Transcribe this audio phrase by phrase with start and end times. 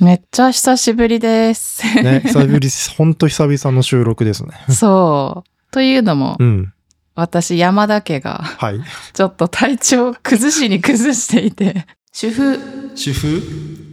[0.00, 1.82] めっちゃ久しぶりです。
[2.02, 2.94] ね、久しぶりです。
[2.94, 4.52] ほんと久々の収録ですね。
[4.72, 5.50] そう。
[5.72, 6.72] というのも、うん。
[7.14, 8.80] 私、山田家が、はい。
[9.12, 12.58] ちょっと体調崩しに崩していて、主婦
[12.94, 13.42] 主婦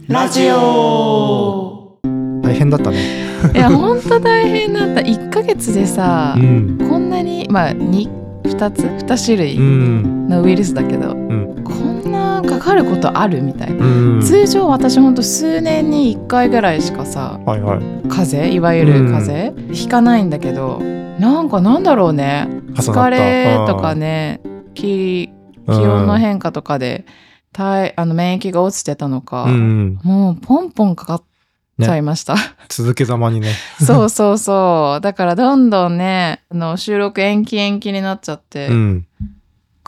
[0.08, 1.98] ラジオ
[2.42, 3.28] 大変だったね。
[3.54, 5.02] いや、ほんと大変だった。
[5.02, 6.78] 1ヶ月でさう、ん。
[6.88, 8.08] こんなに、まあ、2、
[8.44, 10.26] 2つ ?2 種う類ん。
[10.28, 11.47] のウイルスだけど、んこん
[12.40, 13.84] なかかることあるみたいな。
[13.84, 14.20] うん。
[14.20, 17.78] 通常私ほんと数年に1回ぐらいしかさはいはい。
[18.08, 20.80] 風邪いわゆる風邪、ひかないんだけど
[21.18, 24.40] なんかなんだろうね疲れとかね
[24.74, 25.30] 気
[25.66, 27.04] 気温の変化とかで
[27.52, 30.00] 体あの免疫が落ちてたのか、うんうん。
[30.02, 31.22] もうポンポンかかっ
[31.80, 32.36] ちゃいました、
[32.68, 33.52] 続けざまにね。
[33.84, 39.06] そうそうそうだからどんどんねあの収録延期延期になっちゃって、うん。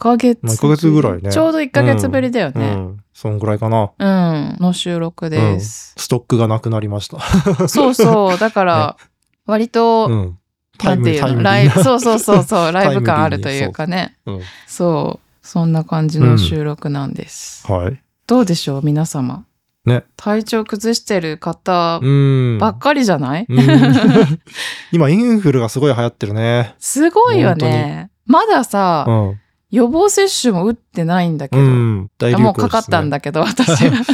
[0.00, 1.30] 1ヶ月まあ一ヶ月ぐらいね。
[1.30, 2.96] ちょうど1ヶ月ぶりだようねん。
[3.12, 3.90] そんぐらいかな。
[3.98, 7.20] うん、の収録です、ストックがなくなりました。
[7.68, 8.38] そうそう。
[8.38, 8.96] だから
[9.46, 10.38] 割と、うん。
[10.82, 11.28] なんていうの？
[11.36, 11.82] タライブ。
[11.84, 12.72] そうそうそうそう。
[12.72, 14.16] ライブ感あるというかね。
[14.24, 14.32] う。
[14.32, 14.40] ん。
[14.66, 15.46] そう。
[15.46, 18.00] そんな感じの収録なんです、はい。
[18.26, 19.44] どうでしょう皆様？
[19.84, 20.04] ね。
[20.16, 22.58] 体調崩してる方うん。
[22.58, 23.58] ばっかりじゃない、うん。
[24.92, 26.74] 今、インフルがすごい流行ってるね。
[26.78, 28.10] すごいよね。
[28.26, 29.40] まださ、うん。
[29.70, 32.10] 予防接種も打ってないんだけど、うん。
[32.18, 33.18] 大流行もうかかったんだ。
[33.18, 34.04] だけど私は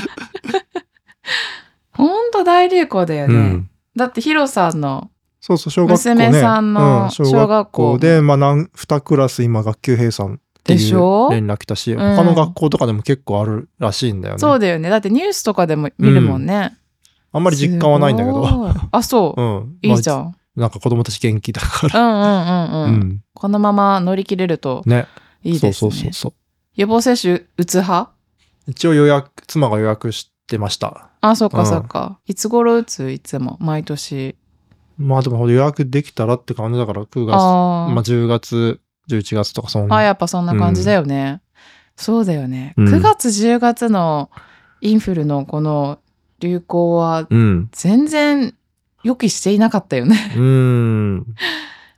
[1.93, 3.71] ほんと大流行だよね、うん。
[3.97, 6.27] だってヒロさんのそうそう、小学校ね。
[6.27, 11.29] 娘さんのうん小小学学校校で、まあ、何、二クラス今学級閉鎖っていでしょ？
[11.29, 14.39] う連絡来たし、ん他の学校とかでも結構あるらしいんだよね。
[14.41, 16.77] そうだよねだってニュースとかでも見るもんね、
[17.33, 18.45] あんまり実感はないんだけど。
[18.91, 19.79] あそう、うん。
[19.83, 22.01] いいじゃん、まあなんか子供たち元気だかうら。
[22.01, 23.23] んうんうんうん、うん。
[23.33, 25.07] このまま乗り切れるとね。
[25.43, 25.73] いいですね。
[25.73, 26.33] そうそうそう。
[26.77, 28.11] 予防接種打つ派？
[28.69, 31.09] 一応予約、妻が予約してました。
[31.21, 32.19] あ、そっかうんそっか。
[32.27, 33.11] いつ頃打つ？
[33.11, 34.37] いつも、毎年。
[34.99, 41.43] まあでも予約できたらって感じだから、9月、あー、まあ10月、11月とかそんあ、やっぱそんな感じだよね。
[41.97, 42.75] そうだよね。
[42.77, 44.31] うん9月、10月の
[44.81, 45.99] インフルのこの
[46.41, 47.69] 流行はうん。
[47.73, 48.55] 全然
[49.03, 50.17] 予期していなかったよね。
[50.35, 51.27] うーん。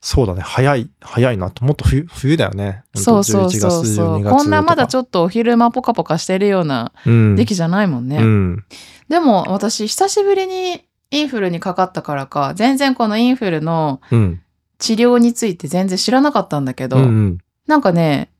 [0.01, 0.43] そうだね。
[0.43, 1.65] 早い、早いなと。
[1.65, 2.85] もっと冬、冬だよね。
[2.95, 3.81] そうそうそうそう。
[3.81, 8.19] 11月、12月こんなまだちょっとお昼間ポカポカしてるような時期じゃないもんね。
[8.19, 8.65] うん。
[9.09, 14.41] でも私久しぶりにインフルにかかったからか、全然このインフルのうん。
[14.79, 17.39] 治療について全然知らなかったんだけど、うんうん。
[17.67, 18.31] なんかね、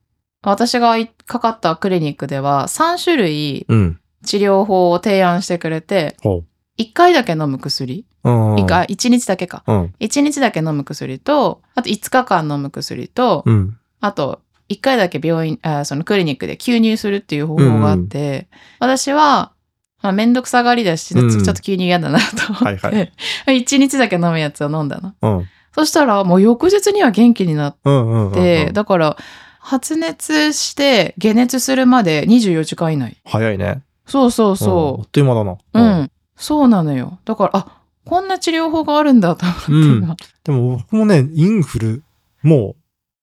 [0.43, 4.01] 私がいかかったクリニックでは3種類うん。
[4.25, 6.45] 治療法を提案してくれて、ほ
[6.79, 8.31] 1回だけ飲む薬、う。
[8.31, 8.55] うん。
[8.57, 9.63] 1回、1日だけか。
[9.67, 9.95] うん。
[10.01, 13.79] 1日だけ飲む薬と、あと5日間飲む薬と、うん。
[14.01, 19.53] あと1回だけ病院、あそのクリニックで吸入するっていう方法があって、私は、
[20.03, 23.13] まあ、めんどくさがりだし、ちょっと吸入嫌だなと思って、はい
[23.61, 25.15] 1日だけ飲むやつを飲んだの。
[25.23, 25.47] うん。
[25.75, 28.27] そしたらもう翌日には元気になっうん。
[28.27, 28.33] うん。
[28.33, 29.17] で、だから
[29.61, 33.83] 発熱して解熱するまで24時間以内早いね。
[34.07, 35.53] そうそううんあそっという間だな。
[35.53, 37.19] ううん、そうなのよ。
[37.25, 39.99] だからあこんな治療法があるんだと思って、うん。
[39.99, 42.03] 今でも僕もね、インフル、
[42.43, 42.77] も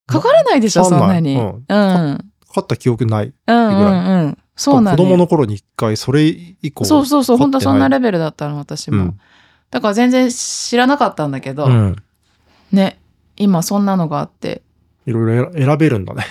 [0.07, 1.45] う、かからないでしょそんなに、う、うん。
[1.45, 2.17] んうん。
[2.47, 3.33] かかった記憶ない。
[3.47, 5.09] うんうんそうな子のよ。
[5.09, 6.85] 供の頃に一回、それ以降。
[6.85, 7.37] そうそうそう。
[7.37, 9.19] 本当そんなレベルだったの私も、うん。
[9.69, 11.95] だから全然知らなかったんだけど、うん。
[12.71, 12.99] ね
[13.35, 14.61] 今そんなのがあって。
[15.05, 16.23] いろいろ選べるんだね。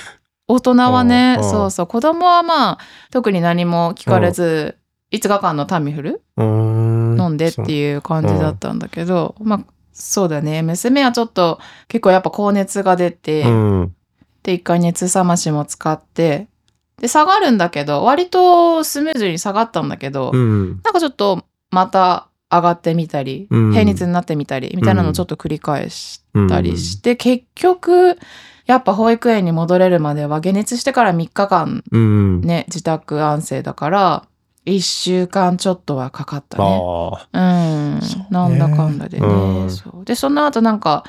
[0.47, 1.51] 大人はねうんうん。
[1.51, 1.87] そうそう。
[1.87, 2.79] 子供はまあ
[3.11, 4.79] 特に何も聞かれず、
[5.15, 6.23] 5日間のタミフル？
[6.39, 7.71] 飲んでってう。
[7.71, 9.61] いう感じだったんだけど、まあ
[9.93, 13.95] そうだね娘はちょっと結構やっぱ高熱が出て、うん。
[14.43, 16.49] で一回熱冷ましも使って
[17.01, 20.81] で下がるんだけど割とスムーズに下がったんだけど、うん。
[20.85, 28.19] なんかちょっとまた上がってみたり、うん平熱になってみたりみたいなのをちょっと繰り返したりして、結局
[28.67, 32.41] やっぱ保育園に戻れるまでは解熱してから3日間うん。
[32.43, 34.29] ね自宅安静だから
[34.67, 36.65] 1週間ちょっとはかかったね。
[37.33, 38.01] うん、
[38.31, 40.05] なんだかんだでね、うんそう。
[40.05, 41.05] でその後なんか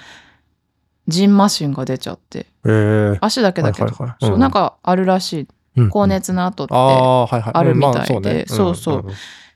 [1.07, 2.47] ジンマシンが出ちゃって。
[2.65, 3.17] ええ。
[3.21, 4.17] 足だけだけど、はいはいはい。
[4.21, 5.47] そううんなんかあるらしい。
[5.77, 5.89] うん。
[5.89, 7.99] 高熱の後って、あるみたいで。
[7.99, 8.45] まあそうね。
[8.47, 9.05] そう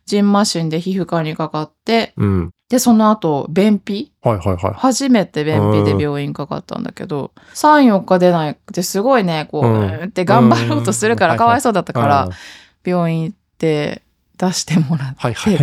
[0.05, 2.13] ジンマシンで皮膚科にかかって。
[2.17, 2.27] うん。
[2.27, 2.49] うん。
[2.69, 4.13] でその後便秘。
[4.21, 4.73] はいはいはい。
[4.75, 11.39] 初めて便秘で病院かかったんだけど、34日出なくてすごいねこう、ううんん、って頑張ろうとするからうん。
[11.39, 12.31] かわいそうだったから、うん。
[12.85, 14.01] 病院行って
[14.37, 15.57] 出してもらってはいはい。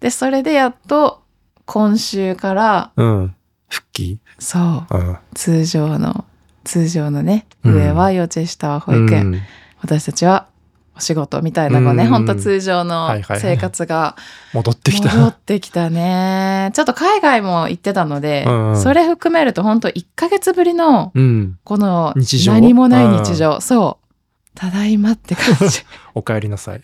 [0.00, 1.22] でそれでやっと
[1.64, 3.34] 今週からうん。
[3.68, 4.18] 復帰？
[4.38, 5.18] そううん。
[5.34, 6.24] 通常の
[6.64, 9.40] 通常のねうん上は幼稚園下は保育園、うん
[9.80, 10.46] 私たちは
[10.96, 14.16] お仕事みたいなのがね、うん本当通常の生活が
[14.54, 15.14] 戻ってきた。
[15.14, 16.70] 戻ってきたね。
[16.72, 21.58] ちょっと海外も行ってたので、うんうんそれ含めると本当1ヶ月ぶりのうん。
[21.64, 22.14] この
[22.46, 23.60] 何もない日常。
[23.60, 24.03] そう。
[24.54, 25.80] ただいまって感じ。
[26.14, 26.82] お帰りなさい。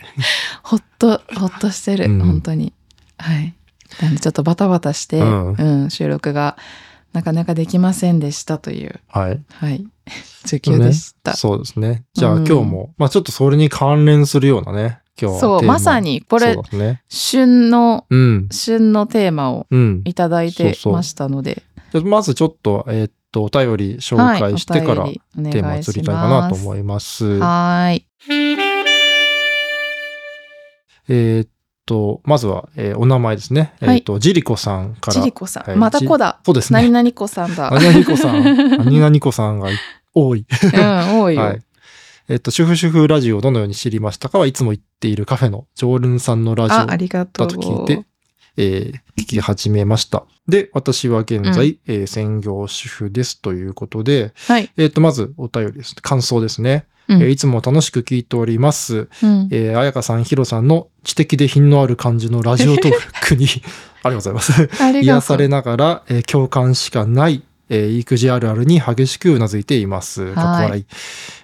[0.62, 2.06] ほっと、ほっとしてる。
[2.06, 2.72] うん本当に。
[3.18, 3.54] はい。
[4.02, 6.56] なんでちょっとバタバタして、ううんん、収録が
[7.12, 9.40] なかなかできませんでしたという、はい。
[9.52, 9.84] はい。
[10.46, 11.36] 状況でした。
[11.36, 12.04] そうですね。
[12.14, 17.02] じゃあうん今日も、まあちょっとそれに関連するようなね、今日はそう、まさにこれね。
[17.08, 18.48] 旬の、うん。
[18.50, 20.02] 旬のテーマをうん。
[20.04, 21.62] いただいてそうそうましたので、
[21.92, 26.54] じゃあまずちょっと、えーっと、お便り紹はい、介してから、お便りテーマを移りたいかなと。
[26.54, 27.38] 思います。
[27.38, 28.06] はーい。
[31.08, 31.48] えーっ
[31.86, 33.74] と、まずは、えーお名前ですね。
[33.80, 35.14] はいえーっと、ジリコさんから。
[35.14, 35.62] ジリコさん。
[35.64, 36.40] はいまた子だ。
[36.44, 36.80] そうですね。
[36.80, 37.70] 何々子さんだ。
[37.70, 38.44] 何々子さん。
[38.78, 39.68] 何々子さんが
[40.14, 40.46] 多い。
[40.74, 40.76] う
[41.16, 41.42] ん、多いよ。
[41.42, 41.60] はい。
[42.28, 47.48] えっと、主婦主婦ラジオをどのように知りましたかはいつも言っているカフェの常連さんのラジオあ、ありがとう。
[47.48, 48.04] だと聞いて、
[48.60, 50.24] えー聞き始めました。
[50.48, 54.70] で、私は現在、えー専業主婦ですということで、はい。
[54.76, 55.94] えっと、まずお便りです。
[55.96, 56.86] 感想ですね。
[57.08, 59.08] うんえーいつも楽しく聞いております。
[59.22, 62.92] うんえー、彩香さん、ヒロさんの知的で品のある感じのラジオトー
[63.26, 63.46] クに、
[64.02, 65.00] ありがとうございます。
[65.02, 70.32] 癒されながら、えー共感しかない、えー育児あるあるに激しくうなずいています。
[70.34, 70.86] かっこ笑い。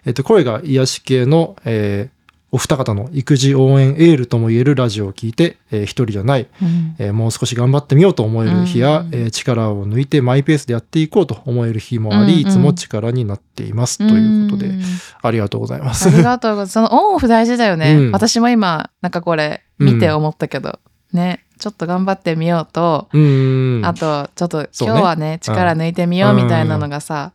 [0.06, 2.15] えっ、と、声が癒し系の、えー
[2.56, 13.99] お二方の育児応援エールとも言えるラジオを聞いて、えー一人じゃない、うんえーもう少し頑張ってみようと思える日や、うんえー力を抜いてマイペースでやっていこうと思える日もあり、うんうんいつも力になっています。
[13.99, 14.81] ということで、ん
[15.20, 16.08] ありがとうございます。
[16.08, 16.73] ありがとうございます。
[16.73, 17.94] そのオンオフ大事だよね。
[17.94, 20.79] うん私も今、なんかこれ見て思ったけど、
[21.12, 23.09] ね、ちょっと頑張ってみようと。
[23.11, 27.32] あと、ちょっと今日はね、力抜いてみようみたいなのがさ、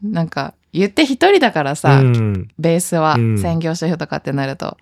[0.00, 4.76] なんか言って一人だからさ、うんベースはうん専業主婦とかってなると、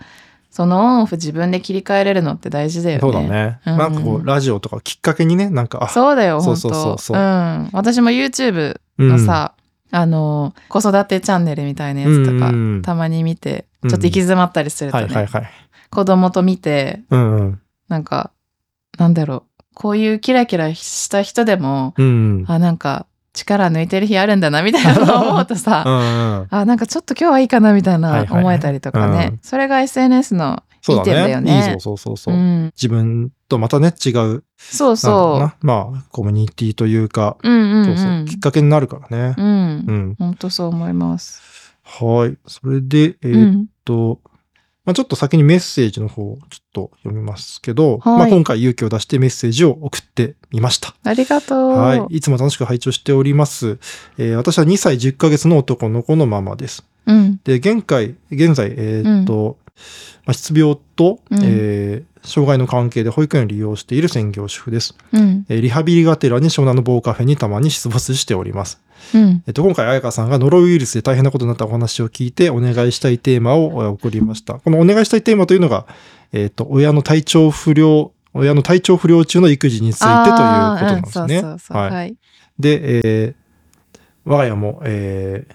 [0.50, 3.00] そのオンオフ自分で切り替えれるのって大事だよね。
[3.00, 3.60] そうだね。
[3.66, 7.70] うんなんかこう、ラジオとかきっかけにね、なんか、あ、そうだよ、そう本当そうそうそううん。
[7.72, 9.52] 私も YouTube のさ、
[9.90, 15.50] あの、子育てチャンネルみたいなやつとか、うんたまに見て、うんちょっと行き詰まったりするとね、はいはいはい。
[15.90, 17.60] 子供と見て、うんうん。
[17.88, 18.32] なんか、
[18.98, 22.44] なんだろう、こういうキラキラした人でも、うん。
[22.48, 23.06] あ、なんか、
[23.38, 26.46] 力抜いてる日あるんだな、みたいなのを思うとうさ、 んうん。
[26.50, 29.28] あ、なんかちょっと今日はいいかな、みたいなはいはいはい思えたりとかね。
[29.32, 31.32] うんそれが SNS のいい点だだね。
[31.32, 32.34] よねいいそうそうそうそう。
[32.34, 35.54] うん、自分とまたね、違う、そうそな。
[35.60, 37.48] まあ、コミュニティというか、う。
[37.48, 37.84] うんうん、うん。
[37.86, 39.34] そうそう、きっかけになるからね。
[39.36, 39.46] うん。
[39.46, 40.16] うん。
[40.18, 41.42] 本当そう思います。
[41.84, 42.36] はい。
[42.46, 43.66] それで、えうーっん。
[43.84, 44.20] と、
[44.88, 50.94] まあ、ちょっと先にメッセージの方をちょっと読みますけど、はいまあ、今回勇気を出してメッセージを送ってみました。
[51.04, 51.70] ありがとう。
[51.72, 52.16] はい。
[52.16, 53.78] いつも楽しく拝聴しております。
[54.16, 56.86] えー私は2歳10ヶ月の男の子のママです。
[57.04, 57.38] うん。
[57.44, 59.58] で、現在、現在、えーっと、
[60.24, 64.94] まあ、失病と、うんえー障害の関係で保育園を利用している専業主婦です。
[65.12, 65.44] うん。
[65.48, 68.80] えーリハビリがてらに湘南の某カフェにたまに出没しております。
[69.14, 69.42] うん。
[69.46, 74.54] えっと、今回、彩香さんがノロウイルスで大変なことになったお話を聞いて、お願いしたいテーマをえー送りました。
[74.54, 75.86] このお願いしたいテーマというのが、
[76.32, 81.38] えっと、親の体調不良、親の体調不良中の育児についてということなんですね。
[81.38, 81.76] あーうんそうそうそう。
[81.76, 81.90] はい。
[81.90, 82.16] はい。
[82.58, 83.34] で、えー
[84.24, 85.54] 我が家も、えー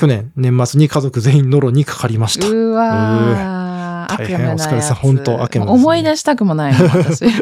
[0.00, 2.46] 去年年末に家族全員ノロにかかりました。
[2.48, 4.18] うわー。
[4.18, 7.24] 大変お疲れさん本当悪夢ですね思い出したくもないの、私。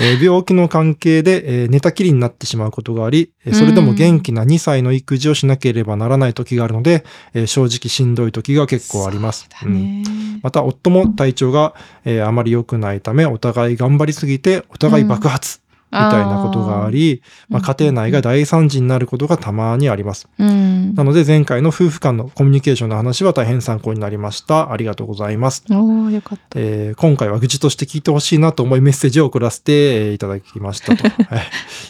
[0.00, 9.48] えー病気の関係で、えー寝たきりになってしまうことがあり、えーそれでも元気な2歳の育児をしなければならない時があるので、えー正直しんどい時が結構あります。
[9.60, 10.04] そうだね。
[10.42, 20.28] また、夫も体調が、えーあまり良くないため、お互い頑張りすぎて、お互い爆発、みたいなことがあり、まあ、家庭内が大惨事になることがたまにあります。
[20.38, 20.94] うん。
[20.94, 24.70] なので、前回の夫婦間のコミュニケーションの話は大変参考になりました。
[24.72, 25.64] ありがとうございます。
[25.70, 26.58] おー、よかった。
[26.60, 31.04] えー今回は愚痴として聞いてほしいなと思いメッセージを送らせてえーいただきましたと。
[31.34, 31.42] はい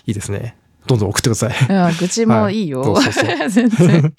[0.07, 0.57] いいですね。
[0.88, 1.50] どんどん送ってください。
[1.50, 2.80] いや、愚痴もいいよ。
[2.80, 4.14] はいそうそうそ 全然。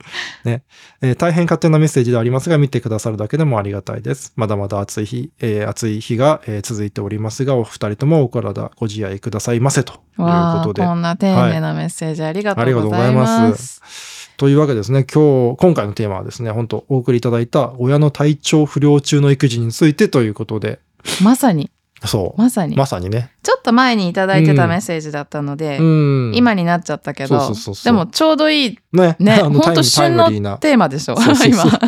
[1.02, 4.32] えー大変勝手なメッセージではありますが、見てくださるだけでもありがたいです。
[4.36, 10.84] まだまだ暑い日、えー暑い日が、えー続いておりますが、お二人ともお体ご自愛くださいませということで。
[10.84, 12.94] こんな丁寧なメッセージありがとうございます。
[12.96, 20.80] ありがとうございますというわけですね、今日、今回のテーマはですね、本当お送りいただいた親の体調不良中の育児についてということで、
[21.22, 21.70] まさに、
[22.06, 22.42] そう。
[22.42, 22.76] まさに。
[22.76, 23.32] まさにね。
[23.44, 26.32] ちょっと前にいただいてたメッセージだったので、うん。
[26.36, 31.80] 今になっちゃったけどそうそうそう、でもちょうどいいね、ね、あのほんと旬のテーマでしょ、そうそうそう今。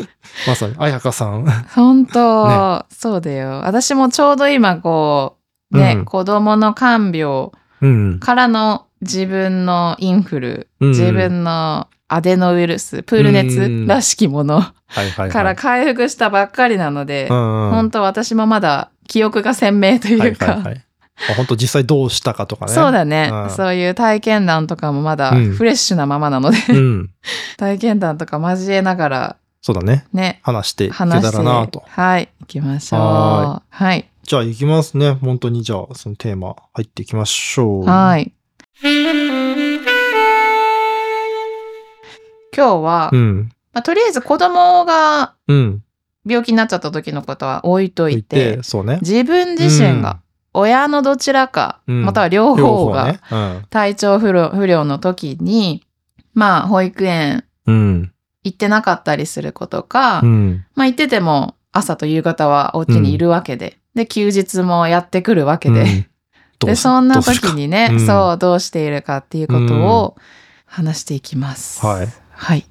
[0.46, 1.44] まさに、彩香さん。
[1.74, 3.62] 本当、そうだよ。
[3.64, 5.36] 私もちょうど今こ
[5.72, 8.20] う、ね、うん子供の看病うん。
[8.20, 15.30] からの自分のインフル、うん自分のアデノウイルス、プール熱らしきものはいはいはい。
[15.30, 20.84] から回復したばっかりなので、うんうん、本当私もまだ記憶が鮮明というか、はいはいはい。
[21.30, 22.72] あ本当実際どうしたかとかね。
[22.72, 27.10] そうだね、うんそういう体験談とかもまだうんフレッシュなままなので、うん。
[27.56, 30.04] 体験談とか交えながらそうだね。
[30.12, 31.82] ね、話していけたらなと。
[31.86, 33.00] はい、行きましょう。
[33.00, 34.10] ははい。
[34.22, 35.12] じゃあ行きますね。
[35.12, 37.84] 本当にじゃあそのテーマ入っていきましょう。
[37.84, 38.32] はい。
[38.82, 38.90] 今
[42.54, 43.50] 日は、うん。
[43.72, 45.83] まあ、とりあえず子供がうん。
[46.26, 48.98] 病気になっちゃった時のことは置いといて、そうね。
[49.02, 50.20] 自分自身が
[50.54, 53.18] 親のどちらか、うんまたは両両方が。
[53.70, 55.84] 体調不良不良の時に、
[56.32, 58.12] まあ、保育園うん。
[58.44, 60.64] 行ってなかったりする子とか、うん。
[60.74, 66.08] まあ、行ってても朝と夕方はお家にいるわけで、で、休日もやってくるわけで、
[66.60, 70.16] で、そんな時にね、うんそう、どうしているかっていうことを
[70.66, 71.84] 話していきます。
[71.84, 72.08] はい。
[72.30, 72.66] はい。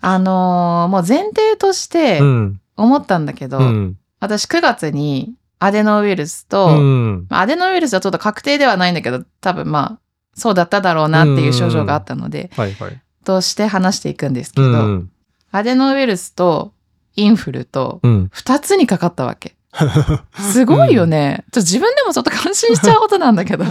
[0.00, 2.60] あのーもう前提としてうん。
[2.76, 3.98] 思ったんだけど、うん。
[4.20, 7.26] 私9月にアデノウイルスと、うん。
[7.28, 10.00] まあアデノウイルスはちょっと確定ではないんだけど、多分まあ、
[10.34, 13.00] そうだっただろうなっていう症状があったので、はいはい。
[13.24, 15.10] として話していくんですけど、うん。
[15.52, 16.72] アデノウイルスと
[17.16, 18.30] インフルとうん。
[18.34, 19.54] 2つにかかったわけ。
[20.52, 21.44] すごいよね。
[21.52, 23.64] ちょっと自分でもちょっと感心しちゃうことなんだけど。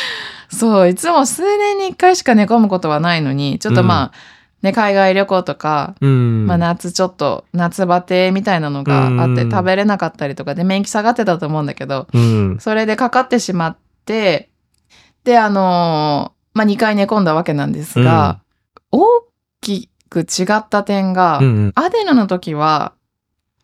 [0.50, 4.12] そう、いつも数年に1回しか寝込むことはないのに、ちょっとまあ、
[4.62, 6.46] ね、海外旅行とか、うん。
[6.46, 12.56] まあ夏ちょっと夏バテみたいなのがあってうん食べれなかったりとかで免疫下がってたと思うんだけど、うん。
[12.60, 14.50] それでかかってしまって、
[15.24, 18.40] で、あのーまあ2回寝込んだわけなんですが、
[18.90, 19.04] 大
[19.60, 21.72] きく違った点が、うん。
[21.74, 22.94] アデノの時は、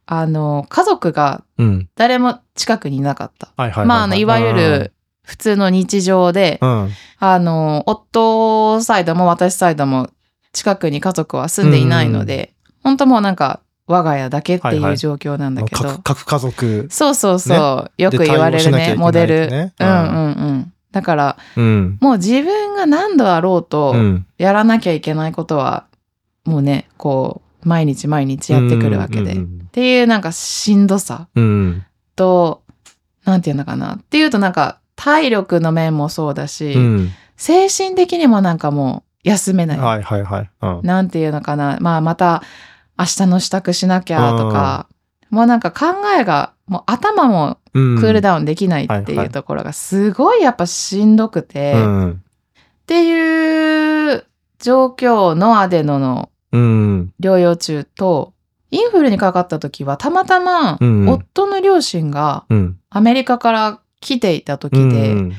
[0.04, 1.88] あのー家族がうん。
[1.96, 3.48] 誰も近くにいなかった。
[3.86, 4.92] まあ、いわゆる
[5.24, 6.90] 普通の日常で、うん。
[7.18, 10.10] あの、夫サイドも私サイドも
[10.52, 16.88] 近くに家族は住んでいないので、本当もうなんか我が家だけってはいはいいう状況なんだけど、各各家族。
[16.90, 19.36] そうそうそう、よく言われるね、で対応しなきゃいけないモデル。
[19.46, 20.72] うんうんうん。
[20.92, 21.98] だから、うん。
[22.00, 24.26] もう自分が何度あろうとう、ん。
[24.38, 25.86] やらなきゃいけないことは、
[26.44, 29.32] もうね、こう、毎日毎日やってくるわけで。
[29.32, 29.68] っうん。
[29.72, 31.84] ていうなんかしんどさうん。
[32.14, 32.62] と、
[33.24, 33.94] なんていうのかな。
[33.94, 37.10] っていうとなんか、体力の面もそうだし、うん。
[37.36, 39.78] 精神的にもなんかもう休めない。
[39.78, 40.50] はいはいはい。
[40.62, 40.80] うん。
[40.82, 41.78] なんていうのかな。
[41.80, 42.42] まあまた
[42.98, 44.88] 明日の支度しなきゃとか、
[45.30, 45.86] もうなんか考
[46.18, 47.98] えが、もう頭もうん。
[47.98, 52.22] クールダウンできないってはいうところがすごいやっぱしんどくて、っうん。
[52.86, 54.26] ていう
[54.58, 57.12] 状況のアデノのうん。
[57.20, 58.34] 療養中と、
[58.70, 62.78] インフルにかかった時はたまたまうん夫の両親がうん。
[62.90, 65.32] アメリカから来ていた時で、うん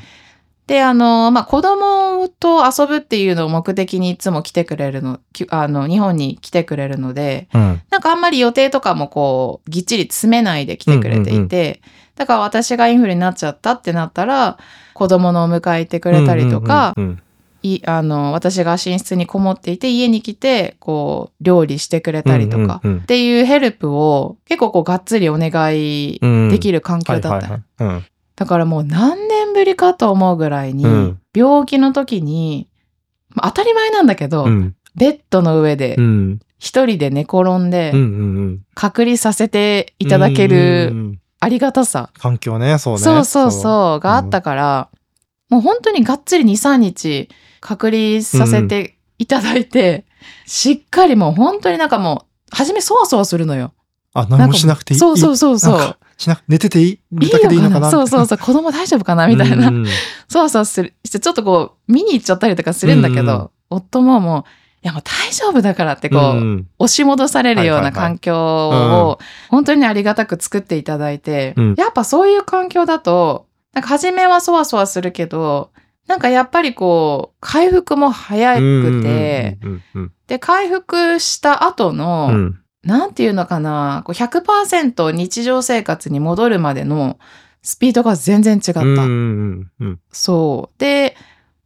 [0.66, 7.82] で、あの、まあ、子供と遊ぶっていうのを目的にいつも来てくれるの、きあの、日本に来てくれるので、うん。
[7.90, 11.82] なんかあんまり予定とかもこう、ぎっちり詰めないで来てくれていて、
[12.16, 14.58] だから私がインフルになっちゃったってなったら、
[14.94, 16.94] 子供のお迎え行ってくれたりとか、
[17.62, 28.04] いあの、私が寝室にこもっていて、家に来て、こう、料理してくれたりとか、っていうヘルプを結構こう、がっつりお願いうんできる環境だった。
[28.36, 32.68] だからもう何年ぶりかと思うぐらいに、うん病気の時に、
[33.30, 37.92] まあ当たり前なんだけど、うんベッドの上でうん一人で寝転んで
[38.74, 43.00] 隔離させていただけうんるうんありがたさ、環境ね、そうね。
[43.00, 44.88] そうそうそうがあったから、
[45.50, 47.28] もう本当にがっつり2、3日
[47.60, 50.06] 隔離させていただいて、
[50.46, 53.74] しっかりもう本当になんかもう、初めそわそわするのよ。
[54.14, 54.98] あ、何もしなくていい？
[55.00, 55.96] そうそうそうそう。
[56.24, 56.90] しな寝てていい？
[56.92, 57.90] い寝でいいのかな？
[57.90, 59.26] そうそうそう、 子供大丈夫かな？
[59.28, 59.68] みたいな。
[59.68, 59.86] うん。
[60.28, 60.94] そわそわする。
[61.04, 64.44] して、ちょっとこう、見に行っちゃったりとかするんだけど、夫ももう、
[64.82, 66.66] いやもう大丈夫だからってこう、うん。
[66.78, 71.74] 押し戻されるような環境うんを、本当にありがたく作っていただいて、うん。
[71.76, 75.70] やっぱそういう環境だと、なんか初めはそわそわするけど、
[76.06, 79.58] なんかやっぱりこう、回復も早くて、
[80.26, 87.18] で、回復した後の、うんうんなんていうのかな、こう100%日常生活に戻るまでの
[87.62, 88.80] スピードが全然違った。
[88.80, 90.78] うんうんうんそう。
[90.78, 91.16] で、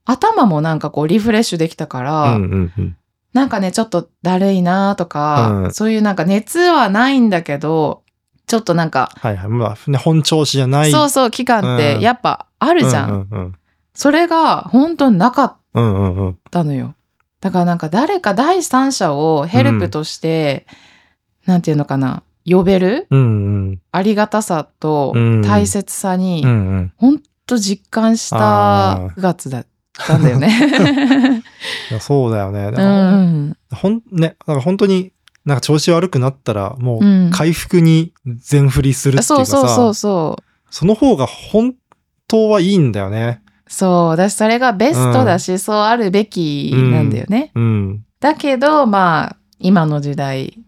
[0.05, 2.97] 頭もなんかこうリフレッシュできたから、うんうんうん
[3.35, 8.03] なんかね、ちょっとだるいなとか、うんそういうなんか熱はないんだけど、
[8.47, 9.49] ちょっとなんか、はいはい。
[9.49, 10.91] まあ、ね本調子じゃない。
[10.91, 13.11] そうそう、期間ってうんやっぱあるじゃん。
[13.11, 13.55] うんうん
[13.95, 16.95] それが本当になかっうんうんうんたのよ。
[17.41, 20.67] だからなんか誰か第三者をヘルプとして、
[21.49, 23.23] なんていうのかな、呼べるうんう
[23.73, 29.65] んありがたさとうん大切さにうんう、ん本当実感したあー9月だ。
[29.95, 31.43] たんだよね。
[32.01, 32.65] そうだよね。
[32.65, 33.57] だうからん。
[33.73, 35.13] ほん、ね、だから本当に
[35.45, 40.45] なんか調子悪くなったら、もうんう回復に全振りするっていうそうかさ、そうそうそう。
[40.71, 41.75] その方が本
[42.29, 43.41] 当はいいんだよね。
[43.67, 44.17] そう。
[44.17, 47.51] だし、それがベストだし、そうあるべきなんだよね。
[47.55, 48.05] うん。
[48.21, 50.59] だけど、まあ、今の時代、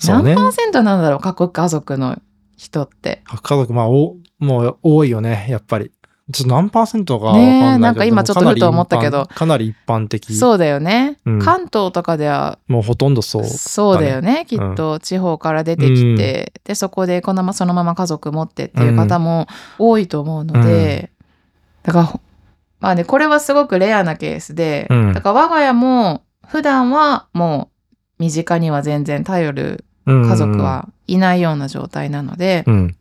[0.00, 2.18] そうね何パーセントなんだろう、各家族の
[2.56, 3.22] 人って。
[3.42, 5.92] 家族、まあ、お、もう多いよね、やっぱり。
[6.32, 7.32] ちょっと何パーセントか。
[7.32, 10.34] ねえなんか今ちょっとふと思ったけどかなり一般的。
[10.34, 11.18] そうだよね。
[11.26, 13.44] うん関東とかでは、もうほとんどそう。
[13.44, 14.44] そうだよね。
[14.48, 21.10] きっと、地方から出てきて、で、そこでこのままそのまま家族持ってっていう方も多いと思うので、
[21.82, 22.20] だからほ、
[22.78, 27.70] まあね、これはすごくレアなケースで、うんだから我が家も普段はも
[28.18, 30.58] う身近には全然頼る家家族。
[30.58, 32.96] はいないような状態なので、うん。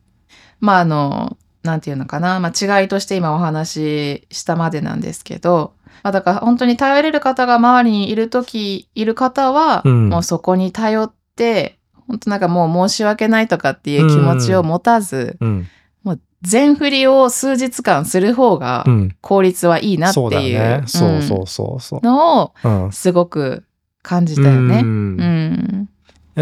[0.60, 5.74] まああの、なんていうのかな、まあ違いとして今お話ししたまでなんですけど、
[6.04, 15.68] まあだから本当に頼れる方が周りにいるとき、いる方は、うんもうそこに頼って、本当なんかもう申し訳ないとかっていう気持ちを持たず、うん。
[16.04, 19.16] もう全振りを数日間する方がうん。
[19.22, 20.84] 効率はいいなっていうよね。
[20.88, 22.00] そううんそうそうそう。
[22.02, 22.92] のをうん。
[22.92, 23.66] すごく
[24.02, 24.82] 感じたよね。
[24.84, 25.89] ううん。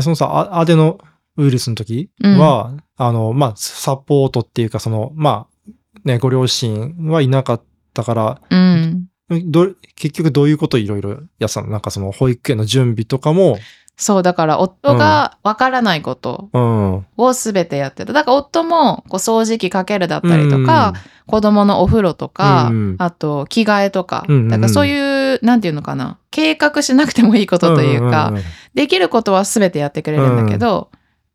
[0.02, 1.00] そのさ、あアデノ
[1.38, 2.38] ウイルスの時うん。
[2.40, 5.70] は、あの、まあ、サポートっていうか、その、まあ、
[6.04, 7.62] ね、ご両親はいなかっ
[7.94, 9.08] たから、うん。
[9.30, 11.68] ど結局どういうこといろいろやってたの？
[11.68, 13.58] なんかその保育園の準備とかも、
[13.98, 17.06] そう、だから夫がわからないことうん。
[17.18, 18.14] をすべてやってた。
[18.14, 20.94] だから夫もこう掃除機かけるだったりとか、
[21.26, 24.50] 子供のお風呂とか、うんあと着替えとか、うんうんうん。
[24.50, 28.44] だからそういう、なんていうのかな、計画しなくてもいいことというか、んんん
[28.78, 30.92] できることはすべてやってくれるんだけど、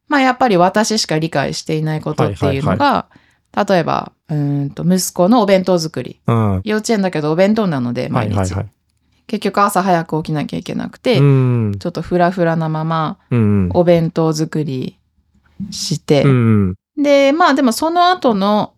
[0.06, 3.06] まあやっぱり私しか理解していないことっていうのが、
[3.52, 6.20] 例えば、うーんと息子のお弁当作り。
[6.28, 6.60] うん。
[6.62, 8.34] 幼稚園だけどお弁当なので、は毎日。
[8.34, 8.66] いはいはい。
[9.26, 11.74] 結局朝早く起きなきゃいけなくて、うん。
[11.80, 13.70] ちょっとフラフラなままうん。
[13.74, 15.00] お弁当作り
[15.72, 16.74] して、うん。
[16.96, 18.74] で、まあでもその後の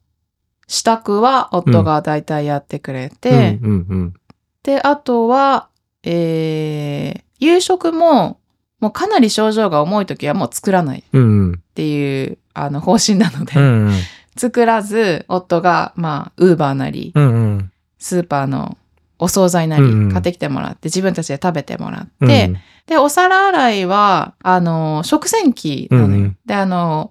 [0.69, 4.15] 支度は夫が大体やってくれて、うんうん
[4.63, 5.69] で、あとは、
[6.03, 8.41] えー、夕食も、
[8.81, 11.23] もうかなり症状が重い時はもう作らないっうん。
[11.23, 11.63] うん。
[11.75, 13.93] ていう、あの、方針なので、うん。
[14.37, 17.71] 作らず、夫が、まあ、ウーバーなり、うんうん。
[17.99, 18.77] スーパーの
[19.19, 22.55] お惣菜なうんうんり買ってきてもらって、自分たちで食べてもらうんって、
[22.87, 26.09] で、お皿洗いは、あの、食洗機なのよ。
[26.09, 27.11] うんうんで、あの、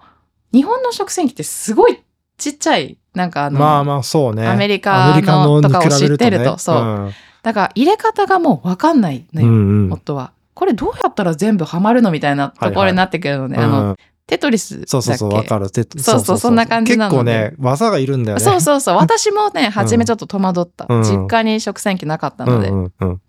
[0.52, 1.99] 日本の食洗機ってすごい
[2.38, 4.47] ちっちゃい、なんかあの、まあまあそうね。
[4.47, 7.12] アメリカのとかを知ってるとそうう。
[7.41, 9.93] だから入れ方がもうわかんないのうよ、んうん。
[9.93, 10.32] 夫は。
[10.53, 14.87] これどうやったら全部ハマるのみたいなところになってくるので、あの、うんテトリスだっけ？
[14.87, 15.69] そうそうそう、わかる。
[15.69, 18.43] てそうそうそんな感じなので結構ね、技がいるんだよね。
[18.43, 18.95] そうそうそう。
[18.97, 20.85] 私もね、初めちょっと戸惑った。
[20.87, 22.69] うん実家に食洗機なかったうんので。
[22.69, 23.21] うんうん。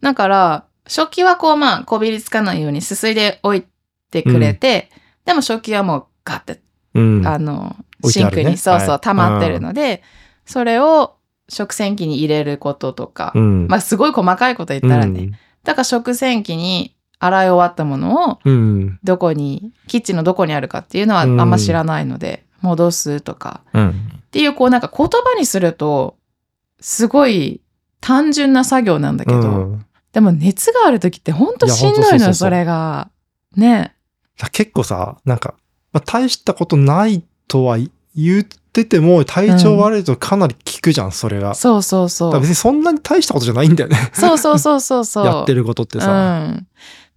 [0.00, 3.64] だから、食器はこうまあ、こびりつかないようにすすいでおい
[4.10, 4.88] てくれて、
[5.26, 6.62] でも食器はもうガッて、
[6.94, 7.26] うん。
[7.26, 10.02] あの、シンクに、そうそう、はい溜まってるので、
[10.46, 11.16] それを
[11.50, 13.66] 食洗機に入れることとか、うん。
[13.68, 15.32] まあ、すごい細かいこと言ったらね、
[15.64, 18.98] だから食洗機に洗い終わったものをうん。
[19.04, 23.62] どこに、キッチンのどこにあるかっていうのはあんま知らないので、戻すとか。
[23.72, 23.88] うん。
[23.90, 23.92] っ
[24.30, 26.16] ていう、こうなんか言葉にすると、
[26.80, 27.60] すごい
[28.00, 29.44] 単純な作業なんだけど、う
[29.74, 33.10] んでも熱がある時ってほんとしんどいのよ、それが。
[33.56, 33.94] ね。
[34.52, 35.54] 結構さ、なんか、
[35.92, 37.78] まあ、大したことないとは
[38.16, 41.54] 言ってても、体調悪いとかなり効くじゃん、それが。
[41.54, 42.40] そうそうそう。
[42.40, 43.96] 別にそんなに大したことじゃないんだよね。
[44.12, 45.26] そうそうそうそうそう。
[45.26, 46.44] やってることってうさ。
[46.44, 46.66] ん。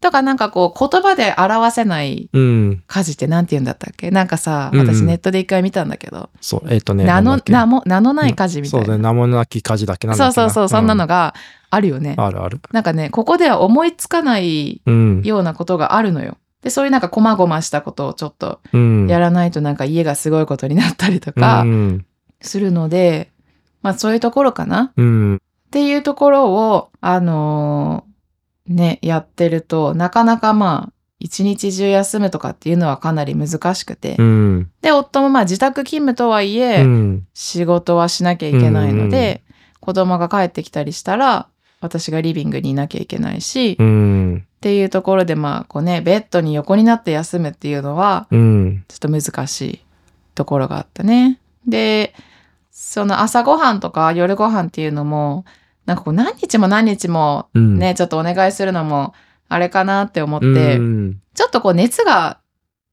[0.02, 2.84] だからなんかこう言葉で表せないうん。
[2.88, 4.10] 家事ってなんて言うんだったっけ？
[4.12, 7.06] なんかさ、うんうん私ネットで一回見たんだけど、そう、えっ、とね。
[7.06, 8.86] 名の名も、名のない家事みたいうな。
[8.88, 10.08] そだね、名もなき家事だっけ？
[10.08, 11.34] なんだそうそうそう、そんなのが
[11.70, 12.16] あるよね。
[12.18, 12.60] あるある。
[12.72, 15.22] なんかね、ここでは思いつかないうん。
[15.24, 16.38] ようなことがあるのよ。
[16.64, 19.08] で、そういうなんか細々したことをちょっとうん。
[19.08, 22.06] やらないとなんか家がすごいことになったりとかうん。
[22.42, 23.32] するので、
[23.82, 25.36] まあそういうところかなうん。
[25.36, 25.40] っ
[25.72, 28.14] ていうところを、あのー
[28.68, 34.16] ね、やってると、なかなかまあ、一日中休むとかっていうのはかなり難しくて。
[34.20, 34.72] うん。
[34.82, 37.28] で、夫もまあ自宅勤務とはいえ、うん。
[37.34, 39.44] 仕事はしなきゃいけないので、
[39.80, 41.48] 子供が帰ってきたりしたら、
[41.84, 44.48] 私がリビングにいなきゃいけないし、っうん。
[44.62, 48.86] ていうところでまあ、こうね、ベッドに横になって休むっていうのは、うん。
[48.88, 49.82] ちょっと難しい
[50.34, 51.40] ところがあったね。
[51.68, 52.16] で、
[52.72, 55.44] その朝ごはんとか夜ご飯っていうのも、
[55.86, 57.78] なんかこう何日も何日もうん。
[57.78, 59.14] ね、ちょっとお願いするのも
[59.50, 61.22] あれかなって思って、うん。
[61.34, 62.40] ちょっとこう熱が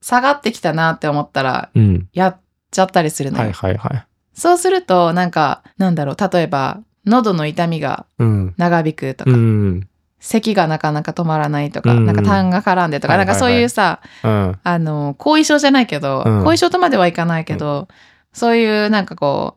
[0.03, 2.09] 下がってきたなって思ったらうん。
[2.13, 2.41] やっ
[2.73, 3.45] ちゃったりするのよ。
[3.45, 4.07] はいはいはい。
[4.35, 8.55] そうするとなんかなんだろう例えば喉の痛みがうん。
[8.57, 9.89] 長引くとか、うん。
[10.19, 14.59] 咳がなかなか止まらないとか、うんなんか痰が絡んでとか、はいはいはいなんかそういうさ、うん。
[14.63, 17.89] あの、後遺症じゃないけど、うん後遺症とまではいかないけど、
[18.33, 19.57] そういうなんかこ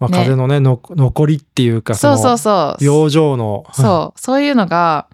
[0.00, 2.38] まあ、ね風邪のねの、残りっていうう、か、そうそうう。
[2.38, 3.64] そう、病状の。
[3.72, 5.06] そう、そういうのが、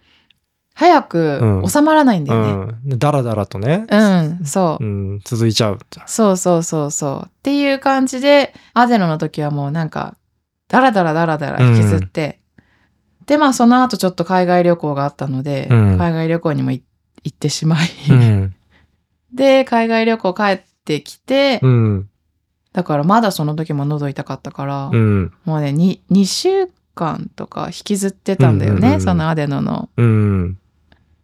[0.74, 2.52] 早くうん収まらないんだよね。
[2.52, 2.54] う
[2.86, 2.88] ん。
[2.90, 3.86] でだらだらとね。
[3.90, 4.86] うん、そうう。
[4.86, 5.20] ん。
[5.24, 5.78] 続いちゃう。
[6.06, 7.26] そうそうそうそう。
[7.26, 10.16] っていう感じで、アデノの時はもうなんか、
[10.68, 12.40] ダラダラダラダラ引きずって、
[13.26, 16.82] で、まあその後ちょっと海外旅行があったので、うん海外旅行にもい
[17.24, 18.54] 行ってしまい、うん。
[19.34, 22.08] で、海外旅行帰ってきて、うん。
[22.72, 25.32] だからまだその時も喉痛かったから、うん。
[25.44, 29.88] もうね、2, 2週間とか引きずってたんだよね、うんうんうんそのアデノの。
[29.96, 30.58] うん。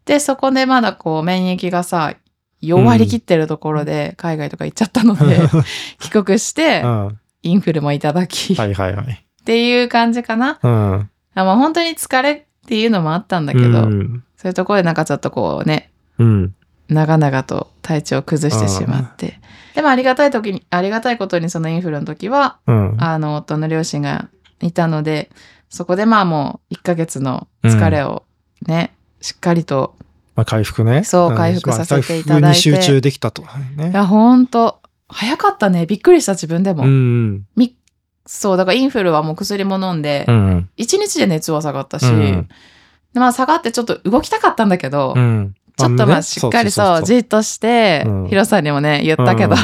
[0.05, 2.15] で、そこでまだこう免疫がさ、
[2.61, 5.37] 弱りきってるところで海外とか行っちゃったので、
[5.99, 7.19] 帰国してう、ん。
[7.43, 9.25] インフルもいただき、はいはいはい。
[9.43, 10.59] っていう感じかな。
[10.63, 11.09] うん。
[11.35, 14.23] あまあ本当に疲れっていうのもあったんだけど、うん。
[14.37, 16.55] そういうところでなんかちょっとこうね、うん。
[16.87, 19.39] 長々と体調を崩してしまって。
[19.75, 23.03] でもありがたい時に、ありがたいことにそのインフルの時は、うん。
[23.03, 24.29] あの、夫の両親が
[24.61, 25.29] いたので、
[25.69, 28.23] そこでまあもう1ヶ月の疲れを
[28.65, 29.95] ね、しっかりと、
[30.35, 31.03] まあ、回復ね。
[31.03, 33.43] そうん回復させていただいて集中できたと。
[33.75, 33.93] ねい。
[33.93, 35.85] や、ほんと、早かったね。
[35.85, 36.83] びっくりした自分でも。
[36.83, 37.45] うん。
[37.55, 37.75] み
[38.33, 40.69] そう、だからインフルはもう薬も飲んで、うん。
[40.77, 42.49] 1日で熱は下がったし、うん
[43.13, 45.53] でまあ下がってちょっと動きたかったんだけど、うん。
[45.77, 49.55] ちょっとまあねしっかりそうじっとして、うんヒロさんにもね、言ったけど。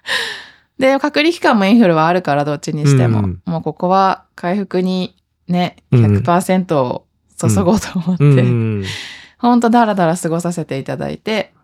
[0.78, 3.20] で、隔離期間もインフルはあるから、どっちにしても。
[3.20, 5.16] うんもうここは回復に
[5.48, 7.06] ね、うん100%を
[7.40, 8.84] 注ごうと思って、うん。
[9.38, 11.54] ほんとだらだら過ごさせていただいて、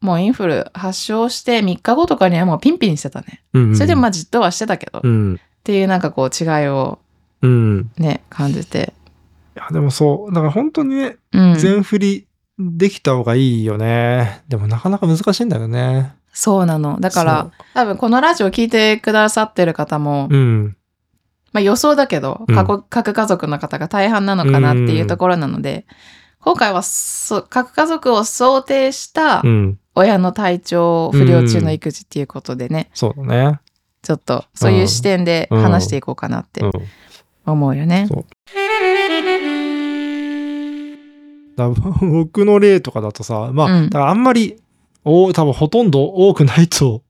[0.00, 3.44] もうインフル発症して3日後とかにはもうピンピンしてたね。
[3.52, 3.74] うん。
[3.76, 5.40] それでもまあじっとはしてたけど、っうん。
[5.64, 6.98] ていうなんかこう違いを
[7.42, 7.90] うん。
[7.98, 8.92] ね、感じて。
[9.56, 10.34] いや、でもそう。
[10.34, 11.54] だから本当にね、うん。
[11.54, 12.26] 全振り
[12.58, 14.42] できた方がいいよね。
[14.48, 16.14] でもなかなか難しいんだよね。
[16.32, 16.98] そうなの。
[17.00, 20.76] だから、多分このラジオ聞いてくださってる方も、そう、うん。
[21.52, 25.86] まあ予想だけど、うん過去核家族の方が大半なのかなっていうところなので、
[26.40, 29.78] 今回はそ核家族を想定したうん。
[29.94, 33.60] 親の体調不良中の育児っていうことでね、そうだね。
[34.08, 36.70] ちょっとそういう視点で話していこうかなってうん。
[37.44, 38.08] 思うよね。
[42.00, 44.56] 僕の例とかだとさ、まあ、うんだからあんまり、
[45.04, 47.02] お多分ほとんど多くないと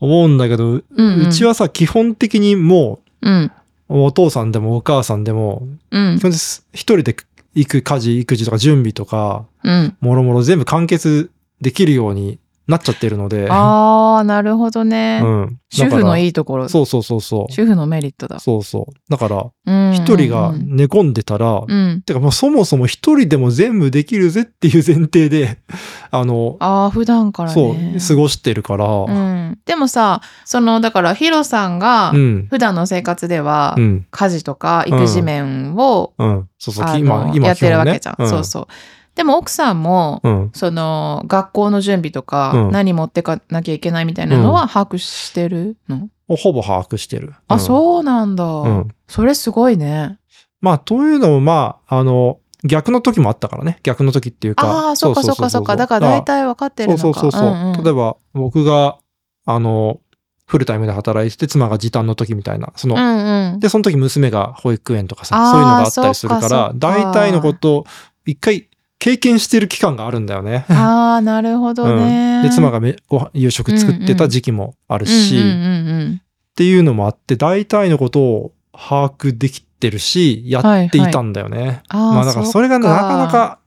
[0.00, 3.50] 思うんだけど、ううんうんちはさ、基本的にもうん。
[3.88, 7.16] う、お父さんでもお母さんでも、うん一人で
[7.56, 9.96] 行く家事、育児とか準備とか、うん。
[10.00, 15.20] もろもろ全部完結できるようになっちゃってるので、ああ、なるほどね。
[15.22, 15.58] うん。
[15.70, 16.28] 主婦のいい。
[16.28, 16.68] いところ。
[16.68, 17.52] そうそうそうそう。
[17.52, 18.38] 主婦のメリットだ。
[18.40, 18.94] そうそう。
[19.10, 22.02] だから、一一人が寝込んでたら、うん。
[22.02, 25.58] てかそもそも一人でも全部できるぜっていう前提で、
[26.10, 27.98] あの、ああ、普段からね。
[28.00, 29.06] そう、過ごしてるから、う。
[29.08, 29.58] うんん。
[29.64, 32.46] でもさ、その、だからヒロさんがうん。
[32.50, 34.06] 普段の生活では、うん。
[34.10, 36.12] 家事とか育児面を、
[36.58, 36.84] そうそう。
[36.86, 38.28] あ今、の今、やってるわけじゃん。
[38.28, 38.66] そうそう。
[39.14, 40.50] でも奥さんも、うん。
[40.54, 46.36] その学校の準備とか、うん何持ってかなきゃいけないみたいなのは把握してるの、うん。
[46.36, 47.34] ほぼ把握してる。
[47.48, 48.88] あ、うんそうなんだ、うん。
[49.06, 50.18] それすごいね。
[50.60, 53.78] まあ、というのも、まあ、あの、逆の時もあったからね。
[53.82, 54.66] 逆の時っていうか。
[54.66, 55.76] ああ、そっかそっかそっか。
[55.76, 57.02] だから大体分かってるのか。
[57.02, 57.50] そうそうそうそう。
[57.50, 58.96] んん例えば、僕が、
[59.44, 60.00] あの、
[60.46, 63.60] フルタイムで働いてて、妻が時短の時みたいな、その、うんうん。
[63.60, 67.86] で、その時娘が保育園とかさ、そういうのがあったりするか、ら大体のことを
[68.24, 68.68] 一回
[69.04, 70.64] 経験してる期間があるんだよね。
[70.70, 72.36] ああ、なるほどね。
[72.36, 81.82] うん、で、妻がめご飯夕食作ってた時期もあるし、っていうのもあって、大体のことを把握できてるし、やっていたんだよね。
[81.88, 83.58] あーまあだからそれがなかなか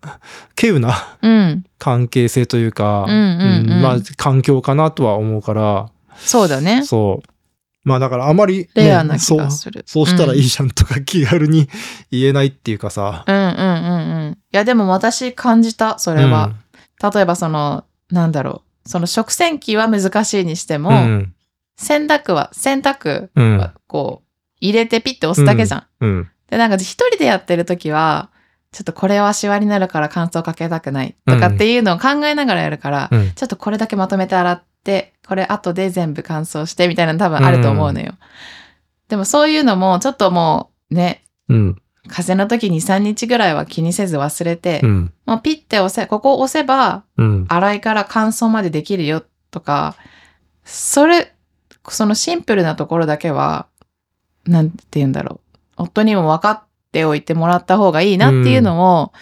[0.59, 1.63] 稀有なうん。
[1.77, 6.83] 関係性というか、まあ環境かなとは思うから、そうだね。
[6.83, 7.29] そう。
[7.87, 9.83] まあだからあまり、ね、レアな気そうがする。
[9.85, 10.43] そうしたらいいい。
[10.43, 11.69] じゃんとか気軽に
[12.11, 13.23] 言えないっていうかさ。
[13.25, 14.31] うんうんうんうん。
[14.31, 16.53] いや、でも私感じた、それは。
[17.13, 18.89] 例えばその、なんだろう。
[18.89, 20.95] その食洗機は難しいにしても、うん。
[20.95, 21.33] うん。
[21.77, 23.57] 洗濯は、洗濯うん。
[23.57, 24.27] はこう、
[24.59, 25.83] 入れてピッて押すだけじゃん。
[25.99, 26.29] うん。
[26.49, 28.29] で、なんか一人でやってるときは、
[28.71, 33.31] ちょっとこれはシワになるから乾燥かけたくないとかっていうのを考えながらやるから、うん。
[33.33, 38.13] ちょっとこれだけまとめて洗って、これ後で全部乾燥してみたいなの多分あると思うのよ。
[39.07, 41.81] でもそういうのもちょっともうね、うん。
[42.07, 45.13] 風邪の時に3日ぐらいは気にせず忘れて、うん。
[45.25, 47.45] もうピッて押せ、ここを押せばうん。
[47.49, 49.95] 洗いから乾燥までできるよとか、
[50.63, 51.33] それ、
[51.89, 53.67] そのシンプルなところだけは、
[54.45, 55.41] なんて言うんだろ
[55.77, 55.83] う。
[55.83, 59.13] 夫にも分かっっておいてもらった方がいいなっていうのを、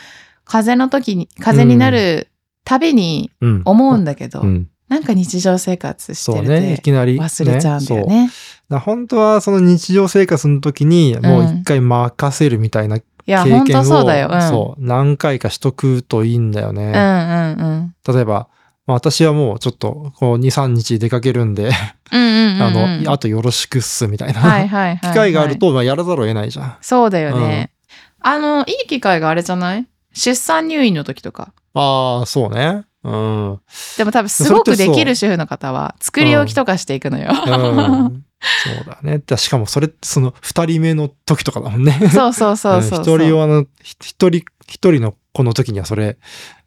[0.46, 2.30] 風邪の時に、風邪になる
[2.64, 3.62] たびにうん。
[3.66, 4.70] 思うんだけど、うん。
[4.88, 6.74] なんか日常生活してるね。
[6.74, 8.26] いときなり、忘れちゃうんだよね。
[8.26, 8.34] だか
[8.70, 14.30] ら本当はその日常生活の時にもう一回任せるみたいな経験を、本当そうだよ。
[14.32, 14.42] うん。
[14.42, 16.84] そう何回かしとくといいんだよね。
[16.84, 18.14] うんうんうん。
[18.14, 18.48] 例えば、
[18.88, 21.72] まあ、私はもうちょっとこう2、3日出かけるんで、
[22.12, 22.62] うんうんうんうん。
[22.62, 22.72] あ
[23.02, 25.12] の、あとよろしくっすみたいな、はいはいはい、はい。
[25.12, 26.78] 機会があると、まあ、やらざるを得ないじゃん。
[26.82, 27.72] そうだよね。
[28.20, 29.88] あの、いい機会があれじゃない？
[30.14, 31.52] 出産入院の時とか。
[31.74, 32.84] ああ、そうね。
[33.06, 33.52] うん。
[33.52, 33.60] うん。
[33.98, 37.32] でも多分すごくできる主婦の方は作り置きとかしていくのよ。
[37.36, 39.22] そうだね。
[39.26, 42.10] だしかもそれってその2人目の時とかだもんね。
[42.14, 46.18] そうそうそうそう一人用の、ひ一人、一人の子の時にはそれ、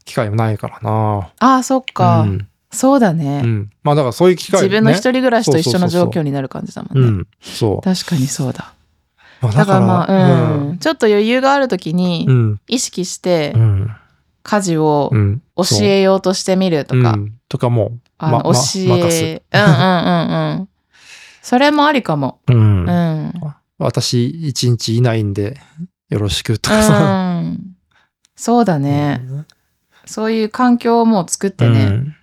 [0.05, 1.31] 機会もないからな。
[1.39, 2.49] ああ、そっか、うん。
[2.71, 3.71] そうだね、うん。
[3.83, 7.11] まあだからそういう機会、ね、自分の一人暮らしと一緒の状況になる感じだもうんね。
[7.23, 7.27] ん。
[7.41, 7.81] そう。
[7.81, 8.75] 確かにそうだ。
[9.41, 12.61] まあだからまあ、うん、ちょっと余裕がある時にうん。
[12.67, 13.91] 意識してうん。
[14.49, 15.43] 家事をうん。
[15.57, 20.69] 教えようとしてみるとか、うんとかも、あの、まま教え、うんうんうんうん。
[21.43, 22.41] それもありかも。
[22.47, 22.91] うんう。
[22.91, 23.33] ん。
[23.79, 25.59] 私、一日いないんで、
[26.09, 27.41] よろしくとうかさ。
[27.41, 27.77] ん。
[28.37, 29.21] そうだね。
[30.07, 31.87] そういう環境をもう作ってね。
[31.87, 32.15] うん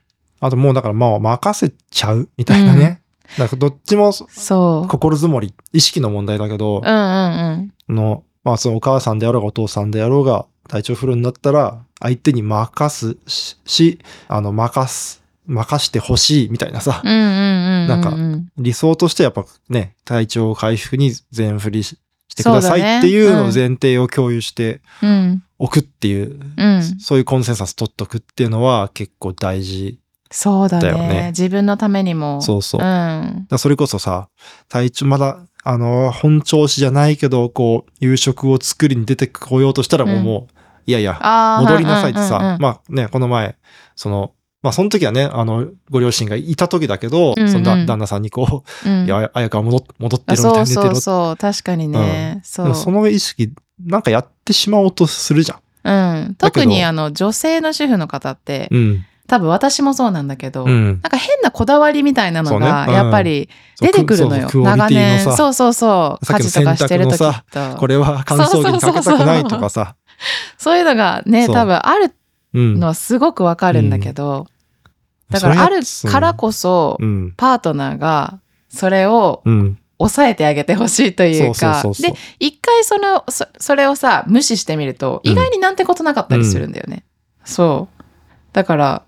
[0.42, 3.02] あともうだからまあ任せちゃうみたいなね。
[3.40, 4.88] だからどっちもそう。
[4.88, 7.96] 心づもり、意識の問題だけど、うんうんうん。
[7.96, 17.02] の、まあそのお母さんであろうがお父さんであろうが体調不良になったら相手に任すしし、あの任す、任してほしいみたいなさ。
[17.04, 18.14] なんか
[18.58, 21.98] 理想としてやっぱね、体調回復に全振りし
[22.28, 25.44] してくださいっていうのを前提を共有してうん。
[25.58, 26.84] おくっていう、うん。
[27.00, 30.00] そういうコンセンサス取っとくっていうのは結構大事。
[30.32, 32.42] そうだねだよね自分のためにも。
[32.42, 32.82] そうそう。
[32.82, 33.48] うん。
[33.50, 34.28] らそれこそさ、
[34.68, 40.55] 体調まだ、あの、本調子じゃないけど、こう、夕食を作りに出てこようとしたらもう、うんもう、
[40.86, 41.20] いやいや。
[41.62, 43.56] 戻りなさいってさ、うんうんうんまあね、この前、
[43.96, 51.38] その、まあその時はね、あの、ご両親がいた時だけど、うんうんそのだ旦那さんにこう、うんいや、あやかは戻っ戻ってあるみたいそうに寝てるそうそう。
[51.38, 52.42] 確かにね。
[52.44, 52.76] そうでも。
[52.76, 55.60] その意識、なんかやってしまおうとするじゃん。
[55.84, 56.36] うん。
[56.36, 59.06] 特にあの、女性の主婦の方って、うん。
[59.28, 60.86] 多分私もそうなんだけど、うん。
[60.86, 64.44] なんか変なこだわりみたいなのが、そうねうんやっぱり出てくるのよ。
[64.44, 65.20] そうそうクオリティの長年。
[65.20, 66.26] さそうそうそう。
[66.26, 67.76] 家事とかしてる時と。
[67.78, 69.96] これは乾燥機にかけたくないとかさ。
[70.58, 72.14] そういうのがね、多分ある
[72.54, 72.80] うん。
[72.80, 74.48] のはすごくわかるんだけど、
[75.30, 77.34] だからあるからこそ、うん。
[77.36, 79.78] パートナーがそれをうん。
[79.98, 85.32] 抑えてあげてほしいというかで一回そのそそれをさ無視してみるとうん。
[85.32, 87.06] 意外になんてことなかったりするんだよね、
[87.46, 88.04] そう。
[88.52, 89.04] だから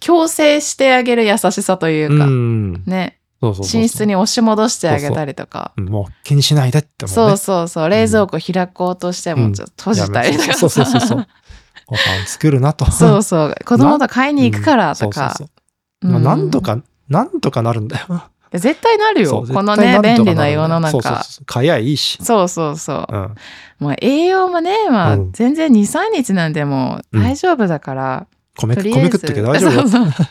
[0.00, 2.82] 強制してあげる優しさというか、うん。
[2.86, 3.18] ね
[3.50, 7.30] 寝室に押し戻してあげたりとかうんもう気にしないでって思うね。
[7.30, 11.26] そうそうそう冷蔵庫開こうとしてもちょっと閉じたりとかさそうそうそうそう。
[11.86, 12.90] ご飯作るなと。
[12.90, 15.62] そうそう子供と買いに行くからとかうんそうそうそう
[16.02, 16.78] まあ、なんとか、
[17.08, 18.24] なんとかなるんだよ。
[18.58, 19.30] 絶対なるよ。
[19.30, 21.24] そうこのね、便利な世のるんだよそうそう中。
[21.24, 21.44] そう。
[21.46, 22.18] 買いやいいし。
[22.22, 23.14] そうそうそう。
[23.14, 23.34] うん。
[23.78, 28.26] もう栄養もね、まあ、うん全然2、3日なんでもう大丈夫だから。
[28.26, 29.72] 米、とりあえず米食っとけば大丈夫？
[29.72, 29.80] よ。
[29.80, 30.26] そうそう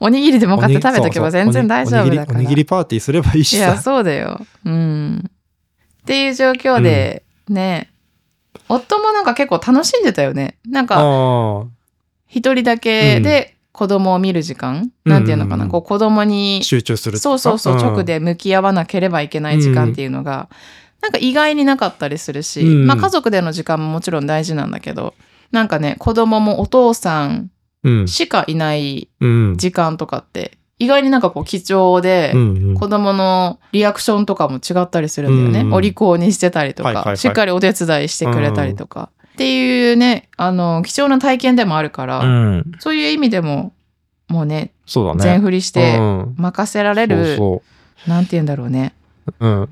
[0.00, 2.38] おにぎりでも買って食べとけば全然大丈夫だから。
[2.38, 3.82] おにぎりおにぎりパーティーすればいいしいや、さ。
[3.82, 4.40] そうだよ。
[4.64, 5.24] うん。
[5.26, 7.90] っていう状況で、ね、
[8.68, 10.56] 夫もなんか結構楽しんでたよね。
[10.66, 11.64] なんか、あ
[12.26, 18.14] 一人だけで子供を見る時間、なんていうのかな、うんこう子供にあ、集中するそうそうそう、直で。
[18.14, 20.48] で向き合わなければいけない時間っていうのが、
[21.02, 25.14] なんか意外になかったりするし、うんまあ家族での時間ももちろん大事なんだけど、
[25.52, 27.50] なんかね、子供もお父さん
[27.82, 28.08] うん。
[28.08, 29.56] しかいないうん。
[29.56, 35.68] 時間とかって、意外になんかこう貴重で、うんうん子供のリアクションとかも違ったりするんだよね。
[35.68, 39.10] うんお利口にしてたりとか、しっかりお手伝いしてくれたりとか。
[39.32, 42.72] っていうね、あの、貴重な体験でもあるから、うん。
[42.78, 43.72] そういう意味でも、
[44.28, 45.22] もうね、そうだね。
[45.22, 47.62] 全振りしてうん任せられる、そ
[48.06, 48.94] うなんて言うんだろうね。
[49.26, 49.46] そう。
[49.46, 49.68] うん。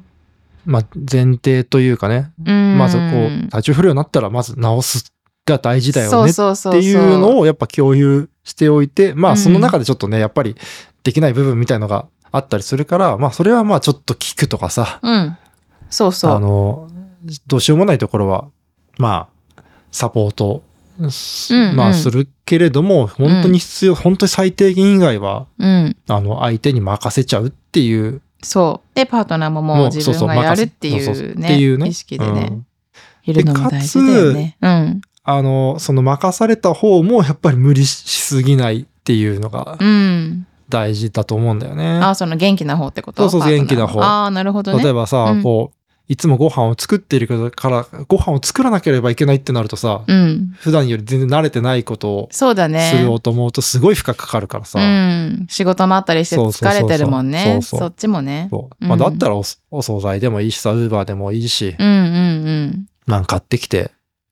[0.66, 2.30] まあ、前提というかね。
[2.44, 3.02] うんまずこ
[3.46, 5.12] う、体調不良になったらまず治す
[5.48, 10.56] が大事だよねっそうそうそうそうていうのをやっぱ共有しておいて、まうんあその中でちょっとね、やっぱり
[11.02, 15.36] できない部分みたいのがあったりするから、まあそれはまあちょっと聞くとかさ、うん。
[15.90, 16.32] そうそう。
[16.32, 16.88] あの、
[17.46, 18.48] どうしようもないところは、
[18.98, 20.62] まあ、サポート、
[21.10, 25.96] すうんうんまあするけれども、本当に必要、本当に最低限以外は、うん。
[26.08, 28.96] あの、相手に任せちゃうっていう、そう。
[28.96, 32.66] で、パートナーももう自分がやるって任せそうそういうっていうねね、意識でねうん、
[33.24, 34.56] いるのも大事だよね。
[34.60, 35.00] うん。
[35.30, 40.46] あの、その任された方もやっぱり無理しすぎないっていうのがうん。
[40.70, 41.98] 大事だと思うんだよね。
[42.02, 43.28] あ、その元気な方ってこと？
[43.28, 44.82] そうそう元気な方ああ、なるほどね。
[44.82, 45.76] 例えばさ、うんこう、
[46.08, 50.54] いつもご飯を作っているから、ご飯を作らなければいけないってなるとさ、うん。
[50.58, 52.90] 普段より全然慣れてないことをそうだね。
[52.96, 54.78] するおうと思うとすごい負荷かかるからさ。
[54.78, 55.46] うん。
[55.50, 57.60] 仕事もあったりして疲れてるもんね。
[57.62, 58.48] そっちもね。
[58.78, 62.86] まあ、だったらおお惣菜でもいいしさ、ウーバーでもいいし、うんうんうん。
[63.06, 63.90] なんか買ってきて、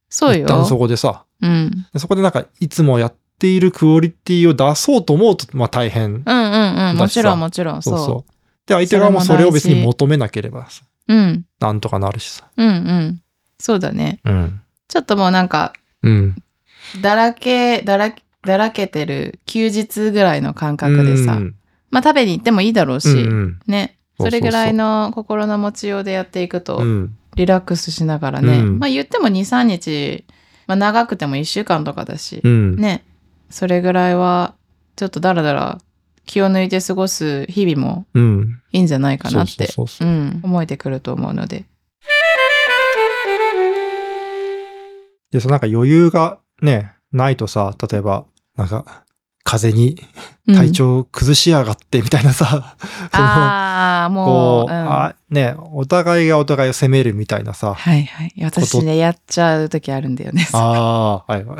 [0.08, 0.78] そう一旦そよ。
[0.78, 1.86] こでさ、うん。
[1.92, 6.04] でそこでなんかいつもやっているクオリティを出そうと思うと、まあ大変。
[6.04, 6.96] うんうんうん。
[6.96, 7.82] もちろんもちろん。
[7.82, 8.06] そうそう。
[8.06, 8.24] そ
[8.66, 11.14] で、相手側もそれを別に求めなければさ、う。
[11.14, 11.46] うん。
[11.60, 12.48] なんとかなるしさ。
[12.56, 13.22] うんうん。
[13.58, 14.20] そうだね。
[14.24, 14.60] うん。
[14.88, 16.36] ちょっともうなんか、うん。
[17.00, 21.54] だらけ、だら、だらけてる休日ぐらいの感覚でさ、うん
[21.90, 23.96] まあ食べに行ってもいいだろうし、うんうんね。
[24.18, 27.16] それぐらいの心の持ちようでやっていくと、うん。
[27.36, 28.58] リラックスしながらね。
[28.58, 30.24] うんまあ言っても2、3日、
[30.66, 32.76] まあ長くても1週間とかだし、うん。
[32.76, 33.04] ね。
[33.48, 34.54] それぐらいは、
[34.96, 35.78] ちょっとだらだら
[36.24, 38.60] 気を抜いて過ごす日々もうん。
[38.72, 39.68] いいんじゃないかなって、
[40.42, 41.64] 思えてくると思うので。
[45.30, 48.24] で、そのなんか余裕がね、ないとさ、例えば、
[48.56, 49.04] なんか、
[49.46, 49.96] 風邪に
[50.48, 52.46] うん体調崩しやがってみたいなさ、
[53.12, 58.32] その、ああ、もう、こう、うんあ、ね、お互いがお互いを責めるみたいなさ、はいはい。
[58.44, 60.46] 私ね、やっちゃう時あるんだよね。
[60.52, 61.56] ああ、はいは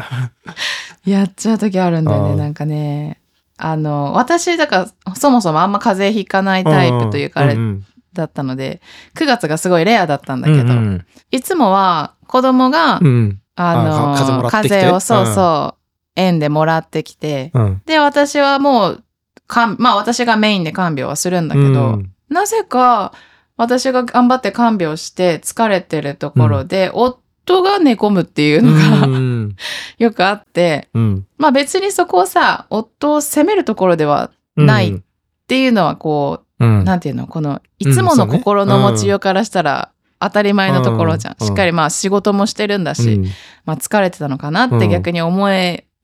[1.05, 1.11] い。
[1.11, 2.37] やっちゃう時あるんだよね。
[2.37, 3.21] なんかね、
[3.59, 8.81] あの、私、だから、そもそもあんま風邪ひかないタイプというか、あれんだったので、
[9.17, 13.41] 9月がすごいレアだったんだけど、うんうんいつもは子供が、うん。
[13.57, 15.76] あの、あ風もらってきて風をそうそう、
[16.17, 17.83] 園でもらってきて、うん。
[17.87, 19.05] で、私はもう、
[19.47, 23.13] かんまあ私がメインで看病はするんだけど、うんなぜか
[23.57, 29.57] 私が頑張って看病して疲れてるところで、夫が寝込むっていうのが、うん。
[29.99, 31.27] よくあって、うん。
[31.39, 35.03] まあ別にそこをさ、夫を責めるところではないうんっ
[35.47, 41.37] ていうのはこうんう、なんていうの、この、いつもの心の持ちようからしたら当たり前のところじゃん。
[41.39, 43.23] うんしっかりまあ仕事もしてるんだし、
[43.65, 45.96] まあ疲れてたのかなって逆に思え、うん。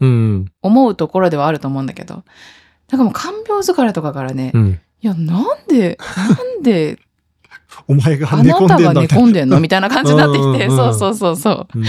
[0.63, 2.25] 思うところではあると思うんだけど、
[2.91, 4.81] なんかもう看病疲れとかからね、うん。
[5.01, 6.99] いや、なんで、なんで、
[7.89, 9.01] お前があなたが寝。
[9.03, 11.69] 込んでんのみたいな感じになってきて、 うんうんそうそうそうそう。
[11.75, 11.85] うん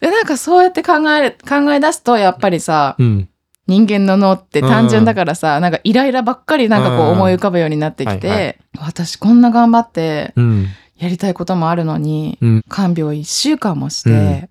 [0.00, 3.28] で、なんかそうやって考え、考え出すと、やっぱりさ、うん。
[3.66, 8.54] 人間の脳って単純だからさ、なんかイライラばっかりなんかこううん思い浮かぶようになってきて、はいは
[8.86, 10.66] 私こんな頑張ってうん。
[10.98, 14.50] やりたいこともあるのに、うん看病1週間もして、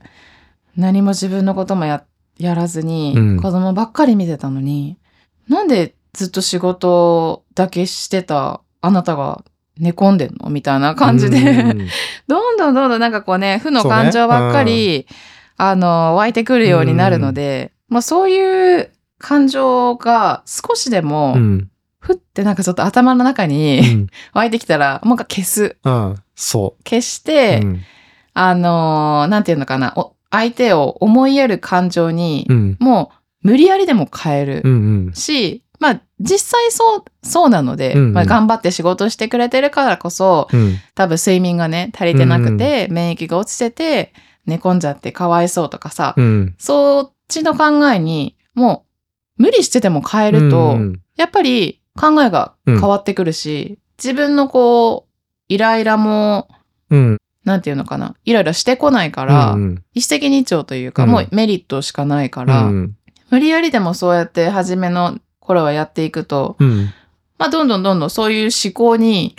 [0.78, 2.04] 何も自分のこともや
[2.40, 4.98] やらずに、うん子供ばっかり見てたのに、
[5.48, 9.44] なんでずっと仕事だけしてたあなたが
[9.78, 10.50] 寝込んでんの？
[10.50, 11.88] みたいな感じで、うん
[12.28, 15.06] どんどんどんどんなんかこうね、負の感情ばっかり、
[15.58, 21.70] あの、湧いてくるようになるので、まあそういう感情が少しでも、うん。
[22.02, 24.08] ふってなんかちょっと頭の中うにん。
[24.34, 25.78] 湧いてきたら、もう一回消す。
[25.84, 26.16] うん。
[26.34, 27.26] そ消しう。
[27.26, 27.82] て、うん
[28.34, 32.78] あのーなんていうのかな、お相手を思いやる感情に、うん。
[32.80, 33.12] も
[33.44, 34.62] う無理やりでも変える。
[34.64, 35.12] うん。
[35.14, 40.78] し、まあ実際そう、そうなので、うんうんまあ頑張って仕事してくれてるからこそ、うん。
[40.96, 44.14] 多分睡眠がね、足りてなくて、免疫が落ちてて、
[44.46, 46.56] 寝込んじゃってかわいそうとかさ、うん。
[46.58, 48.86] そっちの考えに、も
[49.38, 55.10] う無理してても変えると、うんやっぱり考えが変わってくるし、自分のこう、
[55.50, 56.48] イライラも、
[56.90, 57.18] うん。
[57.46, 62.96] なんていうのかな、イライラしてこないから、うん一石二鳥というか、うんもうメリットしかないから、うん。
[63.30, 66.90] 無理やりでもそうやって初めの頃はやっていくと、うん。
[67.38, 69.36] まあどんどんどんどんそういう思考に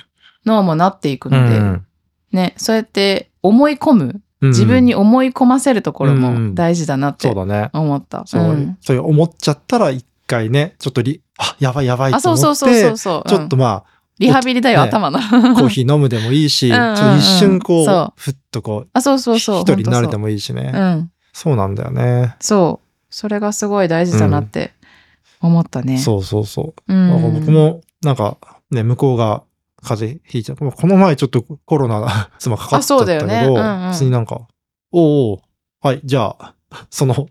[0.46, 1.86] 脳もなっていくので、うん
[2.32, 7.70] ね、そうやって思い込む、自分に思い込ませるところも大事だなってそうだね。
[7.72, 8.24] 思った。
[8.26, 13.28] そう、んそういう思っちゃったら一回ね、ちょっとリ、あ、やばいやばいあ、と思って、そうそうそうそうそう。
[13.28, 13.84] ちょっとうんま
[14.20, 15.18] リハビリだよ、ね頭の。
[15.18, 19.60] あ、コーヒー飲むでもいいし、ちうんうんうんょっと一瞬こそうう、ふっとこう、あ、そうそうそう。
[19.62, 20.22] 一人になれても。
[20.22, 20.70] もいいしね。
[20.74, 21.10] うん。
[21.32, 22.36] そうなんだよね。
[22.38, 22.86] そう。
[23.08, 24.72] それがすごい大事だなって
[25.40, 25.98] 思ったね。
[25.98, 26.74] そうそうそう。
[26.86, 28.36] 僕も、なんか、
[28.70, 29.42] ね、向こうが
[29.82, 30.56] 風邪ひいちゃう。
[30.56, 33.54] この前ちょっとコロナ、 妻かかっちゃったけど、あそうだよねうん
[33.86, 34.40] うん普通になんか、
[34.92, 35.38] おうおう
[35.80, 36.54] はい、じゃあ、
[36.90, 37.26] その、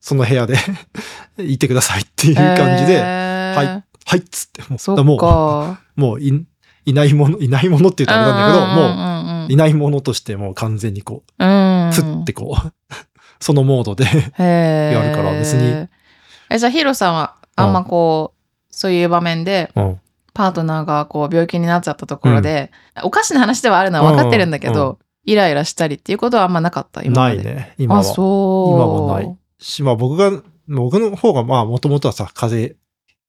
[0.00, 0.56] その部屋で
[1.38, 5.80] いてくださいっていう感じで、えーはいはいっつって、もう、そっもか。
[5.96, 6.46] う、もうい、
[6.84, 11.88] いないもの、いないものって言うとあれなんだけど、もう、もいないものとしてもう完全にこうん、うん。
[11.90, 12.72] う、ふってこう、
[13.40, 15.88] そのモードで、やるから別に。
[16.50, 20.00] え、じゃあヒロさんはあんまこう、そういう場面で、うん、
[20.34, 22.70] パートナーがこう病気になっちゃったところで、
[23.02, 27.28] おかしな話ではあるのは分かってるんだけど、うんうんイライラしたりっていうことはあんまなかった今。
[27.28, 28.00] ないね、今は。
[28.00, 28.74] あ、そう。
[28.74, 32.81] 今はないし、まあ僕が、僕の方がまあもともとはさ、風邪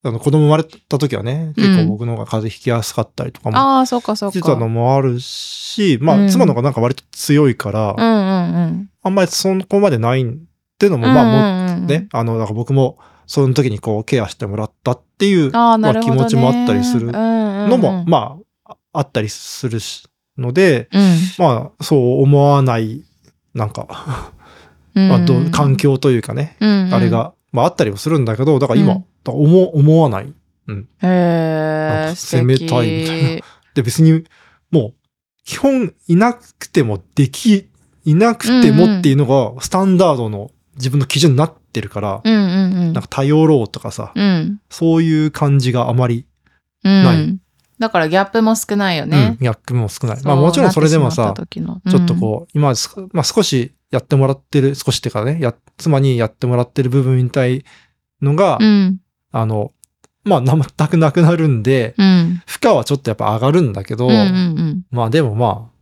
[0.05, 4.37] あの子供生まれた時はね、結構僕の方が風邪ひきやすかったりとかもああ、そうかそうか。
[4.37, 8.89] してたのもあるし、まあ、うん妻の方がなんか割と強いから、うんうんうん。
[9.01, 10.25] あんまりそこまでないっ
[10.77, 12.97] ていうのも、まあ、もあうね、あの、だから僕も、
[13.27, 15.51] その時にこう、ケアしてもらったっていう。
[15.51, 20.03] まあ気持ちもあったりするののも、まあ、ああったりするし
[20.37, 21.17] ので、うん。
[21.37, 23.05] まあ、そう思わない、
[23.53, 24.33] なんか、
[24.95, 25.07] うん。
[25.07, 27.09] まあ、環境というかね、うんうんあれ。
[27.09, 30.25] が、まあ、あったりもするんだけど、だから今、うん思思わない。
[30.25, 33.41] へなんえ、か素敵攻めたいみたいな
[33.73, 34.23] で、別に、
[34.69, 34.93] もう、
[35.45, 37.69] 基本いなくてもでき、
[38.03, 42.93] いなくてもっていうのが、スタンダードの自分の基準になってるから、うんうんうん。
[42.93, 44.59] なんか頼ろうとかさ、うん。
[44.69, 46.25] そういう感じがあまり、
[46.83, 47.03] うん。
[47.03, 47.39] ない
[47.79, 50.17] だからギャップも少ないようんね。、ギャップも少ない。
[50.23, 52.73] まあもちろんそれでもさちょっとこう、今
[53.13, 57.63] まあ少しやってもらってる、少しっていうかね、や、妻にやってもらってる部分みたい
[58.23, 58.99] のが、うん。
[59.31, 59.71] あの、
[60.23, 62.41] まあ全くなくなるんで、うん。
[62.47, 64.85] 負荷はちょっとやっぱ上がるんだけど、うんうんうん。
[64.89, 65.73] まあでもまあ、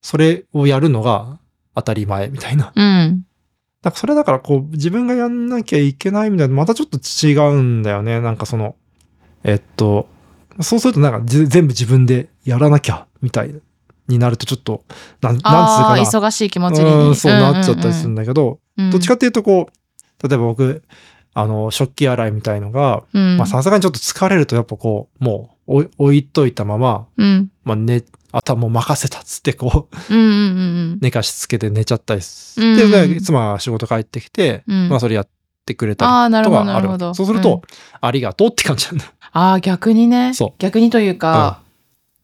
[0.00, 1.40] それをやるのが
[1.74, 2.72] 当たり前みたいな。
[2.72, 3.26] うん。
[3.82, 8.20] なんかそれだからこう、自分がやんなきゃいけないみたいな、またちょっと違うんだよね。
[8.20, 8.76] なんかその、
[9.42, 10.06] えっと、
[10.60, 13.54] そうするとなんかぜ全部自分でやらなきゃみたい
[14.10, 14.84] になるとちょっと、
[15.22, 15.50] なん、なんつうか
[15.96, 15.96] な。
[15.96, 17.10] 忙しい気持ちうに。
[17.10, 20.82] んそうなっちゃったりするんだけど、うんどっちかっていうとこう、例えば僕、
[21.34, 23.04] あの、食器洗いみたいのが、
[23.46, 27.50] さすがにちょっと疲れるとやっぱこう、もう置い置いといたまま、うん。
[27.64, 28.02] まあ寝、
[28.32, 30.32] 頭任せたっつってこう、うんうんう
[30.96, 35.28] ん寝かしつけて寝ちゃったりすうんで、で妻が仕事帰ってきて、うんまあそれやっ
[35.66, 37.14] てくれたりああ、なるほど、とかある。
[37.14, 37.60] そうすると、うん
[38.00, 39.10] ありがとうって感じなんだよ。
[39.32, 40.32] ああ、逆にね。
[40.58, 41.60] 逆にというか、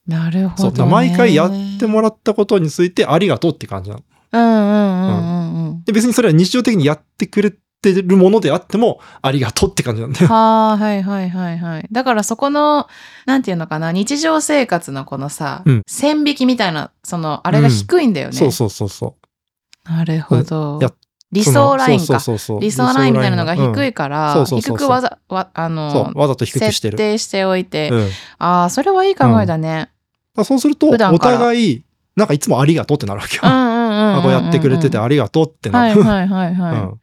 [0.07, 0.73] なるほそう。
[0.73, 0.91] ど、ね。
[0.91, 4.03] 毎回やってもらったことについてありがとうって感じなの。
[4.33, 5.85] うんうんうんうんうん。
[5.85, 10.29] で、別にそれは日常的にやってくれてるものであっても、ありがとうって感じなんだよ。
[10.29, 11.89] はあ、はいはいはいはい。
[11.91, 12.89] だからそこの、
[13.27, 18.33] なんていうのかな、日常生活のこのさ、うん線引きみたいな、その、あれが低いんだよね。
[18.37, 19.91] そうそうそうそう。
[19.91, 20.93] なるほどや。
[21.33, 22.21] 理想ラインか。
[22.61, 26.97] 理想ラインみたいなのが低いいから、低くわざ、わ、あの、わざと低くしてる。
[26.97, 29.91] 設定しておいて、うん、ああ、それはいい考えだね。
[30.39, 31.83] らそうすると、お互い、
[32.17, 33.43] なんかいつもありがとうってなるわけよ。
[33.45, 34.19] うんうんうんうんうん。
[34.19, 36.03] あこうやってくれててありがとうってなる。
[36.03, 36.81] はいはいはいはい。
[36.81, 37.01] うん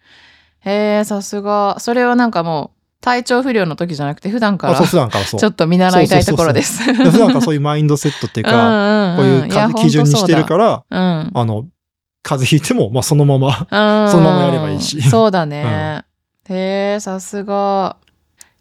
[0.66, 1.78] へえ、さすが。
[1.80, 5.40] それはなんかもう、体調不良の時じゃなくて、普段からあそう、普段からそう。
[5.40, 6.86] ちょっと見習いたいところです。
[6.86, 11.32] で普段からそういうマインドセットっていうか、か こういうか基準にしてるから、ら、うん。
[11.34, 11.66] あの、
[12.24, 13.48] 風邪ひいても、まあそのまま。
[13.50, 16.06] うんそのままやればいいしそうだね。
[16.50, 17.98] へえ、さすが。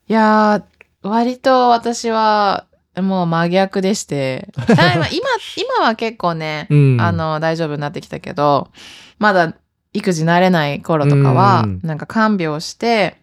[0.09, 2.65] いやー、割と私は、
[3.01, 4.49] もう真逆でして。
[4.59, 5.29] あ今、今
[5.79, 7.01] 今は結構ね、うん。
[7.01, 8.69] あ、の、大丈夫になってきたけど、
[9.19, 9.55] まだ
[9.95, 13.17] 育児慣れない頃とかはうん、なんか看病して、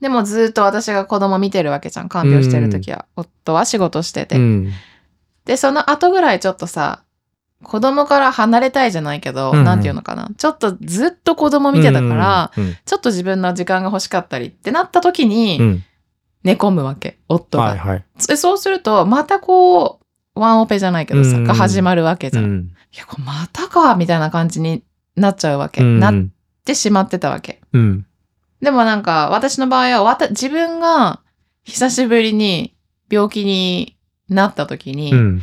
[0.00, 2.08] でもずっと私が子供見てるわけじゃん。
[2.08, 3.06] 看病してる時は。
[3.16, 4.36] 夫は仕事してて。
[4.36, 4.72] うん。
[5.46, 7.02] で、その後ぐらいちょっとさ、
[7.62, 10.28] 子供から離れたいじゃないけど、うんうんなんていうのかな。
[10.36, 15.84] ちょっとずっと子供見てたから、うん、ちょっと自分の時間が欲しかったりってなった時に、うん。
[16.46, 17.64] 寝込むわけ、夫が。
[17.64, 18.04] はいはい。
[18.28, 19.98] でそうすると、またこ
[20.36, 22.44] う、ワンオペじゃないけどさ、うんが始まるわけじゃん。
[22.44, 22.68] いうん。
[22.92, 24.84] や、これまたか、みたいな感じに
[25.16, 25.82] なっちゃうわけ。
[25.82, 26.14] うんなっ
[26.64, 27.60] てしまってたわけ。
[27.72, 28.06] うん。
[28.62, 31.18] でもなんか、私の場合は、わた自分が
[31.64, 32.76] 久しぶりに
[33.10, 33.96] 病気に
[34.28, 35.42] なった時に、うん。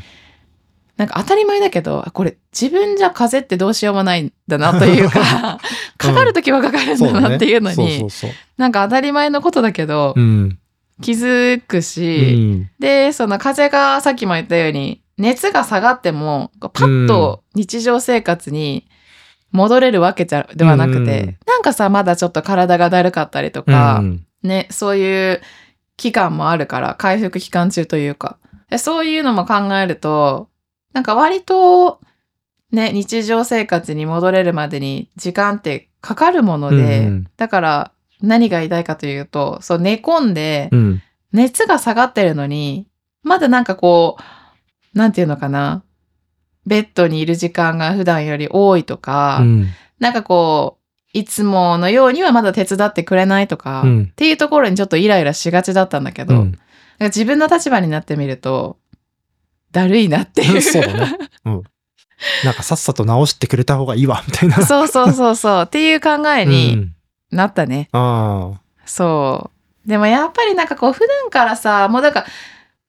[0.95, 5.59] なんか当たり前だけど、あこれ自分じゃ風邪ってどうしようもないんだなというか、
[5.97, 8.07] かかる時はかかるんだなっていうのに。
[8.55, 10.59] なんか当たり前のことだけど、うん。
[11.01, 12.69] 気づくうし、ん。
[12.79, 18.87] で、その風邪がさっきも言ったように、熱が下がっても、パッと日常生活に
[19.51, 24.03] 戻れるわけじゃではなくて、うんなんかさ、まだちょっと体がだるかったりとか、
[24.41, 25.41] ね、そういう
[25.97, 28.37] 期間もあるから、回復期間中というか。
[28.69, 30.49] でそういうのも考えると、
[30.93, 32.01] なんか割と、
[32.71, 37.91] ね、日常生活に戻れるまでに時間ってかかるもので、うんだから
[38.23, 41.01] 何が言いかというと、そう寝込んで、うん。
[41.33, 42.87] 熱が下がってるのに、
[43.21, 44.17] まだなんかこ
[44.95, 45.83] う、なんていうのかな。
[46.65, 49.67] ベッドにいる時間が普段より多いとか、うん。
[49.99, 56.57] なんかこう、いつものようにはまだ手伝ってくれないとか、うんっていうところにちょっとイライラしがちだったんだけど、うなん。
[57.01, 58.77] 自分の立場になってみると、
[59.73, 60.61] だるいなっていう。
[60.61, 61.17] そうだね。
[61.43, 61.63] うん。
[62.45, 64.65] なんかさっさと直してくれた方がいいわ、みたいな。
[64.65, 65.63] そうそうそうそう。
[65.63, 66.95] っていう考えうにん
[67.33, 67.89] なったね。
[67.91, 68.61] ああ。
[68.85, 69.51] そ
[69.85, 69.89] う。
[69.89, 72.27] でもやっぱりなんかこう普段からさ、もうだから、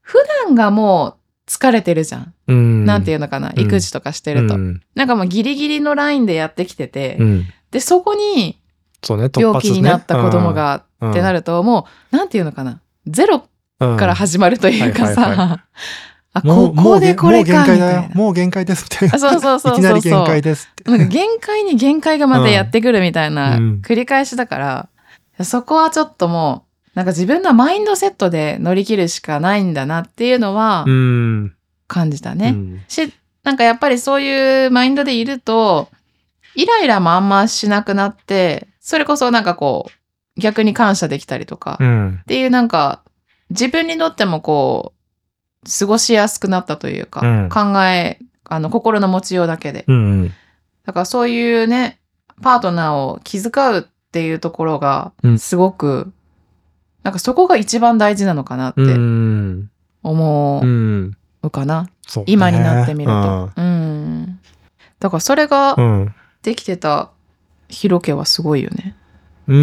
[0.01, 2.34] 普段がもう疲れてるじゃん。
[2.49, 2.84] うん。
[2.84, 3.53] なんていうのかな。
[3.55, 4.55] うん育児とかしてると。
[4.55, 4.82] うん。
[4.95, 7.47] なんかもうギリギリのラインでやってきてて、うん。
[7.70, 8.61] で、そこに
[9.09, 12.80] 病気になった子供がうんってなると、もう、なんていうのかな。
[13.07, 13.47] ゼロ
[13.80, 15.64] うんから始まるというかさ、
[16.35, 17.93] あ、もうここでこれか、もう限界だ。
[17.95, 19.14] よもう限界ですみたいな。
[19.14, 20.91] あそうそうそうそういきなり限界ですって。
[20.91, 24.89] なんか限界に限界がまたやってくるみたいなうん繰り返しだから、
[25.45, 31.55] そこはちょっともう、なんか自分のマインドセットで乗り切るしかないんだなっていうのはうん。
[31.87, 32.49] 感じたね。
[32.51, 33.12] うんし、
[33.45, 35.89] なんかやっぱりそういうマインドでいると、
[36.57, 39.87] イライラもあんましなくなって、それこそなんかこ
[40.37, 42.20] う、逆に感謝できたりとか、っうん。
[42.26, 43.03] ていうなんか、
[43.51, 44.93] 自分にとってもこう、
[45.78, 49.84] 過ごしやすくなったというか、うん考え、あの、心の持ちようだけで。
[49.88, 50.32] うん。
[50.84, 51.98] だからそういうね、
[52.42, 56.12] パートナーを気遣うっていうところがう、んすごく、
[57.02, 59.70] なんかそこが一番大事なのかなってうん。
[60.02, 61.16] 思うん。
[61.42, 61.88] うかな。
[62.06, 63.50] そうね今になってみると。
[63.56, 64.38] うん。
[65.00, 66.14] だからそれがうん。
[66.42, 67.10] できてた
[67.68, 68.94] ヒロ家はすごいよね。
[69.48, 69.56] うん。
[69.56, 69.60] う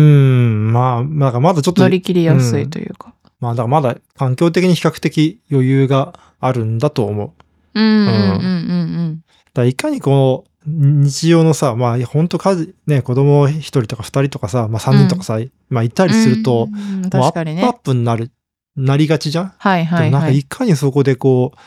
[0.70, 0.74] ん。
[0.74, 3.14] まあ、なんかまだちょっと、乗り切りやすいというか。
[3.42, 7.34] まあ、だからまだ環境的に比較的余裕があるんだと思
[7.74, 7.80] う。
[7.80, 7.84] うん。
[7.84, 9.24] うんうんうん
[9.54, 15.40] だからいかにこう、日常のさ、まあ、本当数、ね、子供一人とか二人とかさ、まあ三人とかさ、
[15.70, 16.10] まあいたうん。
[16.10, 17.64] りすると、うん、もう確かにね。
[17.64, 18.32] アップになる、
[18.78, 20.32] なりがちじゃん、はいはいでもなんはい。
[20.34, 21.58] かいかにそこでこう、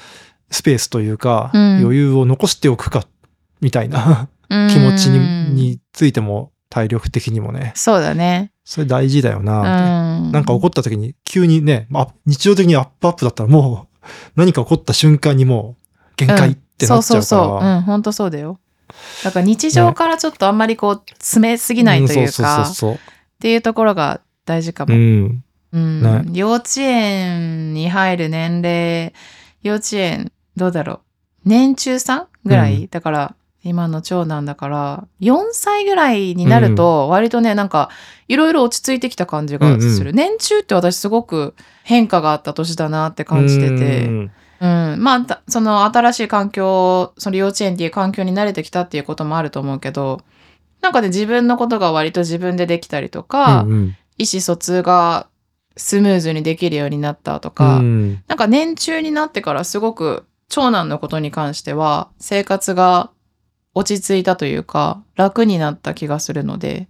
[0.54, 1.78] スペースというか、うん。
[1.80, 3.04] 余裕を残しておくか、
[3.60, 4.28] みたいな。
[4.70, 8.52] 気持ちにについても体力的にもね、そうだね。
[8.64, 10.32] それ大事だような、ん。
[10.32, 17.02] なんか起こった時に急にね、まあ、日常的にアップアップだったらもう 何か起こった瞬間にもう限界ってなっちゃうから。
[17.02, 17.64] そうそうそう。
[17.64, 18.58] うん、本当そうだよ。
[19.22, 22.98] だから日常からちょっとあんまりこう、詰めすぎないというんそうか、そうそうっ
[23.40, 24.86] ていうところが大事か。
[24.86, 24.94] も。
[24.94, 25.44] うん。
[25.72, 29.12] うんね幼稚園に入る年齢、
[29.62, 31.00] 幼稚園、どうだろう。
[31.44, 33.34] 年中さんぐらい、うんだから、
[33.64, 37.90] 今の長男だから、4歳ぐらいになると、割とね、なんか、
[38.28, 40.10] いろいろ落ち着いてきた感じがする。
[40.10, 40.16] うん。
[40.16, 44.06] 年中って私すごく変化があった年だなって感じてて。
[44.06, 50.22] うんうん、まあたその新しい環境その幼稚園っていう環境に慣れてきたっていうこともあると思うけど
[50.80, 53.96] なんかね自分のことが割と自分でできたりとか、うんうん。
[54.16, 55.26] 意思疎通が
[55.76, 58.22] スムーズにできるようになったとか、うん。
[58.28, 63.10] なんか年中になってからすごく長男のことに関しては生活が
[63.74, 66.88] 落ち着いたというか楽になった気がするので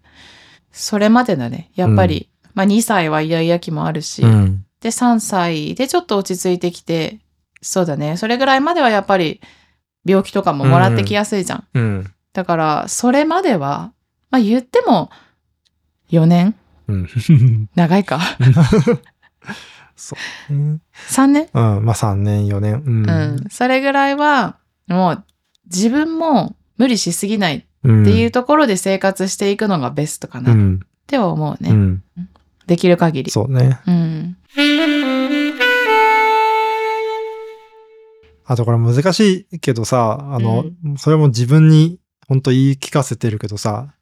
[0.73, 7.21] それまでだねやっぱり、まあ2歳はイヤイヤ期もあるし、うんで、3歳でちょっと落ち着いてきて、
[7.63, 8.19] そうだね。
[8.19, 9.41] それぐらいまではやっぱり
[10.05, 11.65] 病気とかももらってきやすいじゃん。
[11.73, 13.93] うんだから、それまでは、
[14.31, 15.09] まあ言っても
[16.11, 16.55] 4年？
[16.89, 17.09] うん
[17.75, 18.21] 長いか？
[19.97, 20.17] そ
[20.51, 20.81] うね。
[21.09, 21.49] 3年？
[21.55, 21.85] うん。
[21.87, 22.83] まあ3年、4年。
[22.85, 23.09] うん。
[23.09, 23.45] うん。
[23.49, 25.25] それぐらいは、もう
[25.67, 30.81] 自分も無理しすぎないっうんていうところで生活していくのがベストかなっうん。
[31.07, 31.71] ては思うね。
[31.71, 32.03] うん。
[32.67, 33.31] できる限り。
[33.31, 33.79] そうね。
[33.87, 34.37] うん。
[38.47, 40.65] あとこれ難しいけどさ、あの、
[40.99, 41.99] それも自分に
[42.29, 43.95] 本当言い聞かせてるけどさ、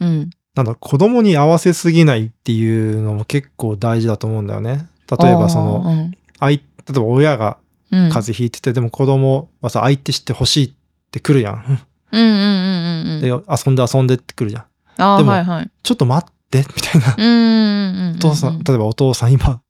[0.00, 0.30] うん。
[0.54, 4.88] なんだ、子供に合わせすぎないっていうのも結構大事だと思うんだよね。
[5.10, 7.58] 例えばその、うん、相例えば親が
[7.90, 8.08] うん。
[8.08, 10.72] 風邪ひいてて、でも子供はさ、相手してほしいっ
[11.10, 11.78] て来るやん。
[12.12, 13.20] うんうんうんうんうん。
[13.20, 14.64] で、遊んで遊んでって来るじゃん。
[14.98, 15.70] ああ、でもはいはい。
[15.82, 17.14] ちょっと待って、みたいな。
[17.16, 18.16] うんうんうんうん。
[18.16, 19.60] お父さん、例えばお父さん今、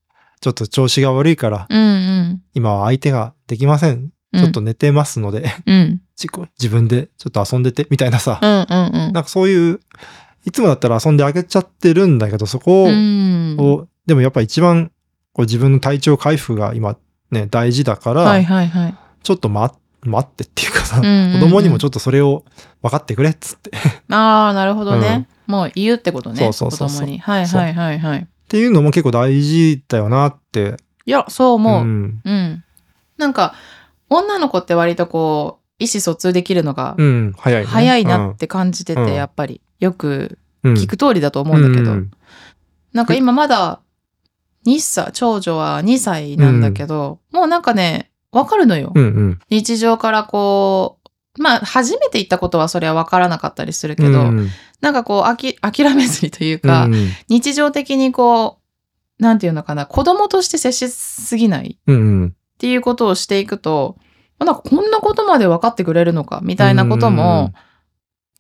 [0.41, 1.83] ちょっと調子が悪いから、うんう
[2.35, 2.43] ん。
[2.55, 3.93] 今は相手ができません。
[3.93, 6.01] うんちょっと寝てますので、うん。
[6.17, 8.39] 自己自分でちょっと遊んでて、みたいなさ。
[8.41, 9.13] うんうんうん。
[9.13, 9.81] なんかそういう、
[10.47, 14.91] いつもだったら遊んであげちゃってるんだけど、そこを、うんをでもやっぱ一番
[15.33, 16.97] こう自分の体調回復が今
[17.31, 18.95] ね、大事だから、はいはいはい。
[19.23, 19.75] ちょっと待
[20.05, 22.45] 待ってっていうかさ、うんうんうん子供にもちょっとそれを
[22.83, 23.71] 分かってくれっつって。
[23.71, 23.73] っ
[24.11, 25.29] ああ、なるほどね。
[25.47, 26.39] もう言うってことね。
[26.39, 27.19] そうそうそう子供に。
[27.19, 28.29] はいはいはいはい。
[28.49, 30.77] ていうのも結構大事だよなって。
[31.07, 31.85] いや、そう思う。
[31.85, 32.21] ん。
[32.25, 32.65] うん。
[33.17, 33.55] なんか、
[34.09, 37.67] 女の子って割とこう、意思疎通できるのがうん、早い、ね。
[37.67, 39.61] 早いなって感じてうんて、やっぱり。
[39.81, 41.93] よくうん、聞く通りだと思うんだけど。
[41.93, 42.11] うん
[42.93, 43.81] なんか今まだ
[44.67, 48.93] 2歳、長女は2歳なんだけど、もうなんかね、わかるのよ。
[48.95, 49.41] うんうん。
[49.51, 50.99] 日常からこ
[51.39, 54.49] う、まあ初めて行ったことはそれはわからなかったりするけど、うん
[54.81, 58.59] なんかこうあき諦めずにというか、うん日常的にこ
[59.21, 62.27] う、なんていうのかな、子供として接しすぎないうんうん。
[62.29, 63.97] っていうことをしていくと、
[64.39, 67.53] なんかこんなことまで分かってくれるのかみたいなことも、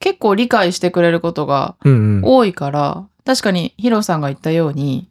[0.01, 2.22] 結構理解してくれることがうんうん。
[2.24, 5.09] 多いから、確かにヒロさんが言ったように、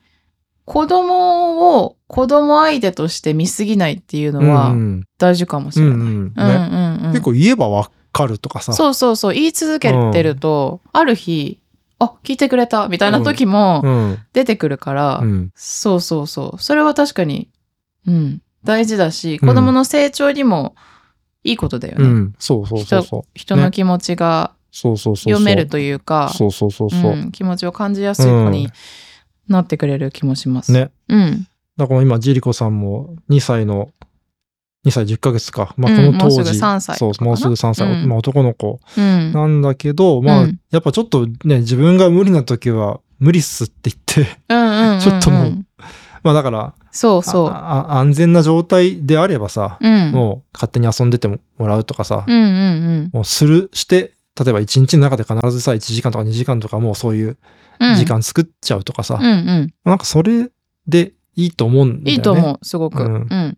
[0.65, 5.95] 子供を子供相手として見すぎないっていうのはうん大事かもしれない。
[5.95, 8.73] うんうんうんねうんうん結構言えばわかるとかさ。
[8.73, 11.59] そうそうそう言い続けてると、ある日
[11.99, 14.17] あ聞いてくれたみたいな時もうん。
[14.33, 15.51] 出てくるから、うん。
[15.55, 17.49] そうそうそうそれは確かに
[18.07, 18.41] うん。
[18.63, 20.75] 大事だし、子供の成長にも
[21.43, 22.05] いいことだよね。
[22.05, 22.33] うん。
[22.39, 23.21] そうそうそうそう。
[23.33, 25.33] 人の気持ちがそうそうそうそう。
[25.33, 27.11] 読めるというか、そうそうそうそう。
[27.11, 28.71] うん気持ちを感じやすい子に
[29.47, 30.71] なってくれる気もします。
[30.71, 30.91] ね。
[31.07, 31.47] うん。
[31.81, 33.89] だから今、ジリコさんも2歳の、
[34.85, 35.73] 2歳10ヶ月か。
[35.77, 37.91] まあ、うんこの当時、もうすぐ3歳そうもうすぐ3歳。
[37.91, 39.33] うんまあ、男の子うん。
[39.33, 44.99] なんだけど、まあ、うんやっぱちょっとね、自分が無理な時は、無理っすって言って、うんうんうん。
[45.01, 45.65] ちょっともう
[46.23, 47.49] まあだから、そうそう。
[47.49, 50.11] ああ安全な状態であればさ、うん。
[50.11, 52.47] もう勝手に遊んでてもらうとかさ、うんうんう
[53.07, 57.37] んもうする、して、例えば1日の中で必ずさ、1時間とか2時間とかもうそういう
[57.79, 57.95] うん。
[57.95, 59.73] 時間作っちゃうとかさ、うんうん。
[59.83, 60.49] なんかそれ
[60.87, 62.11] でいいと思うんだよね。
[62.11, 63.03] いいと思う、すごく。
[63.03, 63.57] ううんん。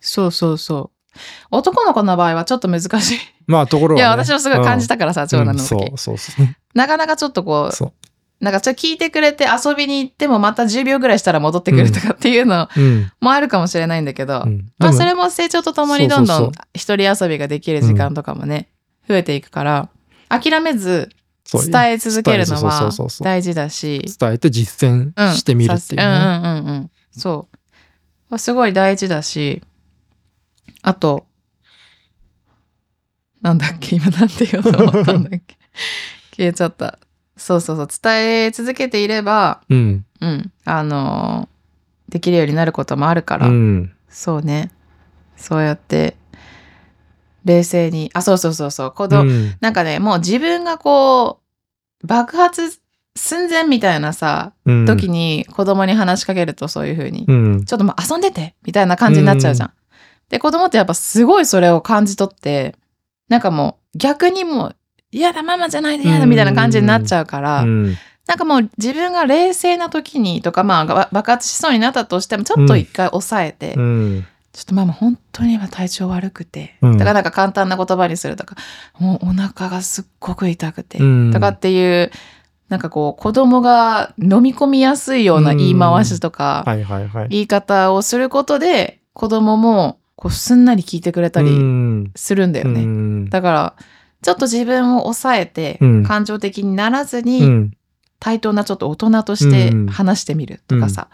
[0.00, 1.18] そうそうそう。
[1.50, 3.18] 男の子の場合はちょっと難しい。
[3.46, 4.00] まあところが、ね。
[4.00, 5.68] いや、私もすごい感じたたからさ、長男の時。
[5.68, 6.46] そうそうそう。
[6.74, 7.92] なかなかちょっとこう、そ
[8.40, 12.68] なんかちょっと聞いてくれて遊びに行ってもまた10秒ぐらいしたら戻ってくるとかっていうの。
[13.20, 18.68] もあるかもしれないんだけど、うんまあそれも成長とともにどんどんそ一人遊びができる時間とかもね、
[19.08, 19.88] 増えていくから、
[20.28, 21.10] 諦めず
[21.52, 22.90] 伝え続けるのは
[23.20, 26.90] 大事だし、伝えて実践してみるっていうね。
[27.16, 27.48] そ
[28.30, 28.38] う。
[28.38, 29.62] すごい大事だし、
[30.82, 31.26] あと、
[33.40, 35.56] なんだっけ今なんて言おうと思ったんだっけ
[36.36, 36.98] 消えちゃった。
[37.36, 37.88] そうそうそう。
[38.02, 40.06] 伝え続けていれば、うん。
[40.20, 40.52] うん。
[40.64, 41.54] あのー
[42.06, 43.92] できるようになることもあるから、うん。
[44.08, 44.70] そうね。
[45.36, 46.16] そうやって、
[47.44, 48.92] 冷静に、あ、そうそうそうそう。
[48.92, 49.54] 子う供、ん。
[49.60, 51.40] なんかね、もう自分がこ
[52.02, 52.78] う、爆発
[53.16, 57.64] 寸前みたいなさ、うん時に子供に話しかけるとそういう風に、うん。
[57.64, 59.72] ちょっともう遊んでてみたいな感じになっちゃうじゃん。
[60.28, 62.74] で、子供ってやっぱすごいそれを感じ取って、
[63.28, 64.76] なんかもう逆にもう、
[65.12, 67.96] 嫌だ、ママじゃないで嫌だみたいな感じになっちゃうから、うん。
[68.26, 74.26] なんかもう自分が冷静な時にとか、まあば爆発しそうになったとしても、ちょっと一回抑えて、うん。
[74.52, 78.56] ちょっとママ本当に今体調悪くて、うんだからなんか簡単な言葉にするとか、
[78.98, 82.10] もうお腹がすっごく痛くて、うんとかっていう、
[82.68, 87.28] なんかこう子供が飲み込みやすいような言い回しとか、はいはいはい。
[87.28, 92.82] 言い方をすることで子供もこうすんなり聞いてくれたうりんするんだよね。
[92.82, 93.30] うん。
[93.30, 93.74] だから
[94.22, 96.02] ちょっと自分を抑えてうん。
[96.04, 97.72] 感情的にならずうにん。
[98.18, 99.86] 対等なちょっと大人としてうん。
[99.86, 101.08] 話してみるとかさ、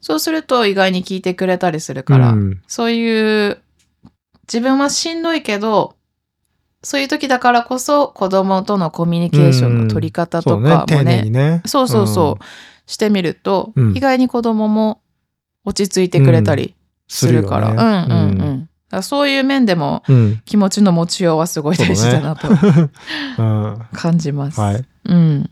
[0.00, 2.62] そうすると意外に聞いてくれたりするから、うん。
[2.66, 3.58] そういう
[4.48, 5.94] 自分はしんどいけど
[6.86, 10.78] そういう時だからこそ子供とのコミュニケーションの取り方とそうねか。
[10.82, 11.60] も丁寧ねにね。
[11.66, 12.44] そうそうそう、
[12.88, 15.00] してみると、うん意外に子供も
[15.64, 16.76] 落ち着いてくれたり
[17.08, 19.02] するから、するよねうんうんうん。
[19.02, 20.16] そういう面でもうん。
[20.16, 20.42] うん。
[20.44, 22.46] 気持ちの持ちようはすごい大事だなと
[23.36, 23.82] うん。
[23.92, 24.60] 感じます。
[24.60, 24.84] はい。
[25.06, 25.50] うん。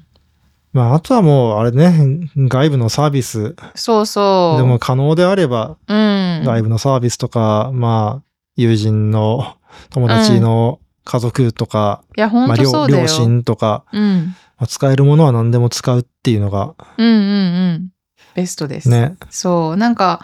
[0.73, 4.63] まあ、あとはもう、あれね、外部のサービスそうそう。
[4.63, 6.43] でも可能であれば、うん。
[6.45, 8.23] 外部のサービスとか、まあ、
[8.55, 9.57] 友人の
[9.91, 13.03] 友達の家族とか、いや、本当そうだよ。
[13.03, 14.35] 両親とか、うん。
[14.59, 17.89] まあ使えるものは何でも使うっていうのが、うんうんうん。
[18.35, 18.89] ベストです。
[18.89, 19.17] ね。
[19.31, 19.77] そう。
[19.77, 20.21] なんか、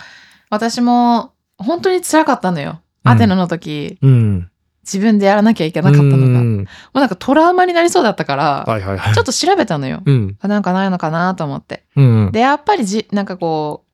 [0.49, 2.71] 私も本当に辛かったのよ。
[2.71, 4.51] うんアテナの時、うん。
[4.83, 6.17] 自分でやらなきゃいけなかったのが。
[6.17, 9.15] うもんうなんかトラウマになりそうだったから、はいはいはい。
[9.15, 10.03] ちょっと調べたのよ。
[10.05, 10.37] うん。
[10.39, 11.85] あなんかないのかなと思って。
[11.97, 12.31] うん。
[12.31, 13.85] で、やっぱりじ、なんかこ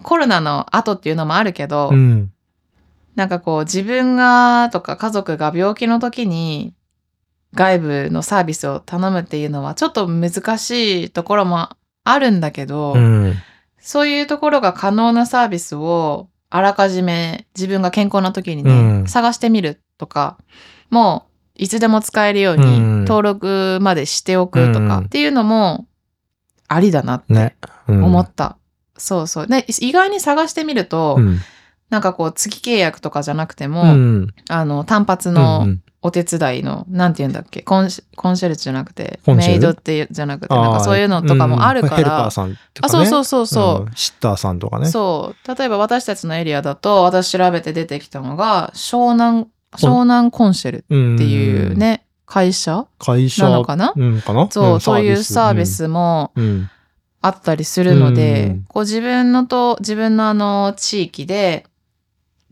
[0.00, 2.32] う、コロナの後っていうのもあるけど、うん。
[3.16, 6.74] なんかこう、自分がとか家族が病気の時に、
[7.54, 11.70] 外部のサービスを頼むっていうのはちょっと難しいところも
[12.04, 13.34] あるんだけど、うん。
[13.80, 20.38] そういうところが可能なサービスをあらかじめ自分が健康な時にね、うん探してみるとか、
[20.90, 21.26] も
[21.58, 25.86] ういつでも使えるよううんに登録までしておくとかうんっていうのも
[26.68, 27.56] ありだなってね。
[27.88, 28.58] うん思った。
[28.98, 29.46] そうそう。
[29.46, 31.38] で、意外に探してみると、うん。
[31.90, 34.34] なんかこう月契約とかじゃなくても、うん。
[34.48, 37.62] あの単発うのんお手伝いの、なんて言うんだっけ？
[37.62, 42.88] コンシェルジュじゃなくて、メイドってじゃなくて、なんかそういうのとかもあるから、うんヘルパーさんとかね。
[42.88, 43.90] あ、そうそうそうそう。
[43.90, 44.86] んシッターさんとかね。
[44.86, 45.56] そう。
[45.56, 51.14] 例えば私たちのエリアだと、私調べて出てきたのが、湘南、湘南コンシェルうん。
[51.16, 52.86] っていうね、会社？
[52.98, 53.92] 会社なのかな？
[53.96, 54.48] うん、かな？
[54.50, 55.66] そう、んそういうサービ。
[55.66, 56.70] スもうん。
[57.22, 61.66] あったりするので、うんこう自分のと、自分のあの地域で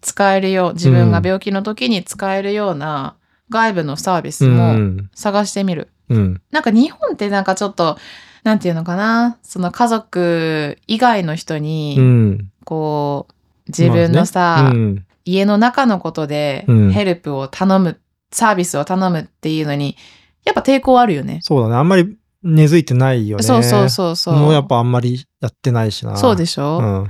[0.04, 3.16] 使えるよう、自分が病気の時に使えるような
[3.48, 5.10] 外部のサービスうもん。
[5.14, 5.88] 探してみる。
[6.10, 6.42] うん。
[6.50, 7.96] なんか日本ってなんかちょっと、
[8.44, 12.50] なんていうのかな、その家族以外の人に、うん。
[12.64, 13.34] こう、
[13.68, 17.98] 自分のさ、まあねうん家の中のことでうんヘルプを頼む、
[18.30, 19.96] サービスを頼むっていうのに、
[20.44, 21.38] やっぱ抵抗あるよね。
[21.42, 21.76] そうだね。
[21.76, 23.42] あんまり根付いてないよね。
[23.42, 24.34] そうそうそうそう。
[24.34, 26.18] もうやっぱあんまりやってないしな。
[26.18, 27.08] そうでしょ、うん。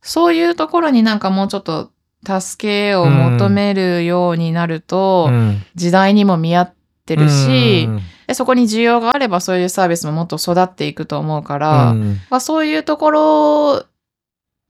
[0.00, 1.91] そういうところになんかもうちょっと
[2.24, 5.62] 助けを求めるようになると、うん。
[5.74, 6.74] 時代にも見合っ
[7.06, 8.00] てるし、うん。
[8.26, 12.20] でそこに需要があればそういうサービスももっと育っていくと思うから、うん。
[12.30, 13.84] まあ、そういうところ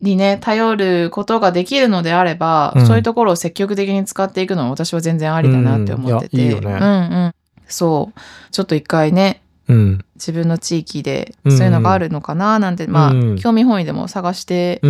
[0.00, 2.86] にね、頼ることができるのであれば、うん。
[2.86, 6.36] そういうところを積極的に使っていくのは私は全然ありだなって思ってて。
[6.36, 6.42] うん。
[6.42, 6.74] いやいいよね。
[6.74, 7.34] うんうん。
[7.66, 8.20] そう。
[8.50, 10.04] ちょっと一回ね、うん。
[10.14, 14.80] 自分の地域でうんそういうのがあるのかななんて、まあ、うん興味本位でも探して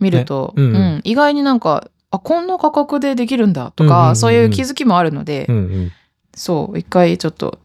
[0.00, 0.62] うんみると、ね。
[0.62, 1.00] うんうん。
[1.04, 4.16] 意外になんか、あ、こんな価格でできるんだとか、うんうんうんうん。
[4.16, 5.92] そういう気づきもあるので、うんうん。
[6.34, 7.58] そう、一回ちょっと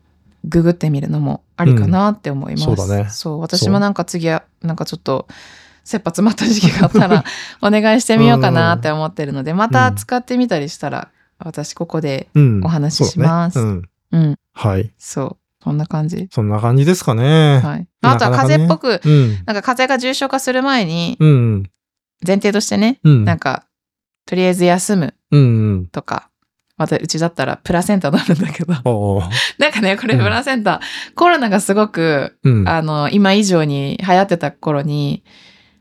[0.46, 2.70] ググってみるのもありかなって思います。
[2.70, 3.10] うんそうだね。
[3.10, 5.28] そう、私もなんか次は、なんかちょっと、
[5.86, 7.24] 切羽詰まった時期があったら、
[7.62, 11.10] お願いしてみようかなって思ってるので、また使ってみたりしたら、
[11.40, 12.62] 私ここで、うん。
[12.64, 13.60] お話しします。
[13.60, 13.82] そうだね。
[14.12, 14.22] うん。
[14.22, 14.92] うん、はい。
[14.98, 16.28] そう、そんな感じ。
[16.32, 17.60] そんな感じですかね。
[17.60, 17.88] はい。
[18.02, 18.50] あとはなかなかね。
[18.50, 19.30] 風邪っぽく、うん。
[19.46, 21.64] なんか風邪が重症化する前に、うん
[22.26, 23.26] 前提としてね、うん。
[23.26, 23.65] なんか、
[24.26, 25.88] とりあえず休むうんうん。
[25.88, 26.30] とか、
[26.78, 28.74] またうちだったらプラセンタ飲むんだけど、
[29.59, 30.24] なんかね、これうん。
[30.24, 30.82] プラセンタ、
[31.15, 32.67] コロナがすごくうん。
[32.67, 35.24] あの、今以上に流行ってた頃に、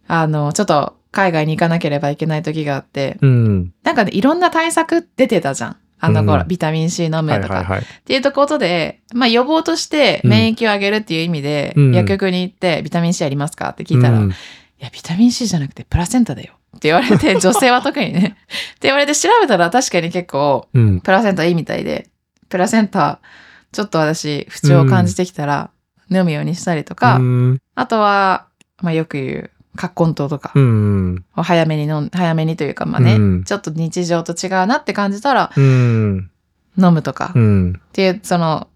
[0.07, 3.73] あの、ちょっと海外に行かなければいけない時があって、うん。
[3.85, 5.77] なんかね、いろんな対策出てたじゃん。
[6.05, 6.49] あの頃、うん。
[6.49, 7.31] ビタミン C 飲むとか。
[7.31, 7.81] はいはいはい。
[7.81, 11.95] っていうことで、まあ予防としてうん免疫を上げるっていう意味で、うん。
[11.95, 14.21] 薬局に行って、ビタミン C ありますかって聞いたら、
[14.83, 16.55] いうんや、ビタミン C じゃなくてプラセンタだよ。
[16.77, 18.21] って言われて、 女性は特にね。
[18.21, 21.01] って言われて調べたら確かに結構、うん。
[21.01, 22.09] プラセンタいいみたいで、
[22.49, 23.21] プラセンタ、
[23.71, 25.71] ちょっと私、不調を感じてきたら、
[26.11, 27.59] 飲むようにしたりとか、うん。
[27.75, 28.47] あとは、
[28.83, 33.45] まあよく言う、葛根糖とかうんを早めに飲ん、早めにというか、まあね、うん。
[33.45, 36.31] ちょっと日常と違うなって感じたら、うん。
[36.79, 37.81] 飲むとか、っうん。
[37.93, 38.69] ていう、その、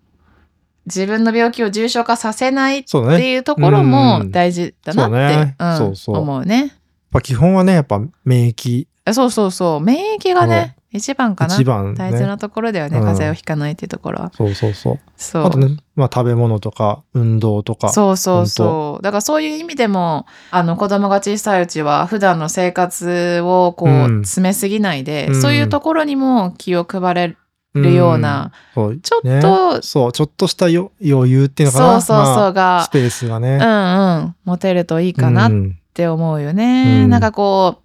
[0.86, 2.96] 自分の病気を重症化させないって
[3.32, 6.58] いうところもうん大事だなって、思うね。
[6.58, 6.68] やっ
[7.10, 9.80] ぱ基本はねやっぱ免疫あそうそうそう。
[9.80, 11.54] 免疫がね、一番かな。
[11.54, 14.32] 一番ね大事なところだよね、うん風邪をひかないっていうところは。
[14.34, 15.44] そうそうそうそう。
[15.44, 19.02] あとねまあ食べ物とか運動とかそうそうそう。
[19.02, 27.36] だからそういう意味でも、あの子供が小さいうちは普段の生活をこう、うん詰めすぎないで、うんそういうところにも気を配れ
[27.76, 32.00] るような、ちょっねと、そうちょっとしたよ余裕っていうのかな。
[32.00, 33.58] そうそうそうまあがス、ペースがね。
[33.60, 35.78] うんうん、持てるといいかなっうん。
[35.94, 37.02] て思うよね。
[37.04, 37.10] うん。
[37.10, 37.82] なんかこう、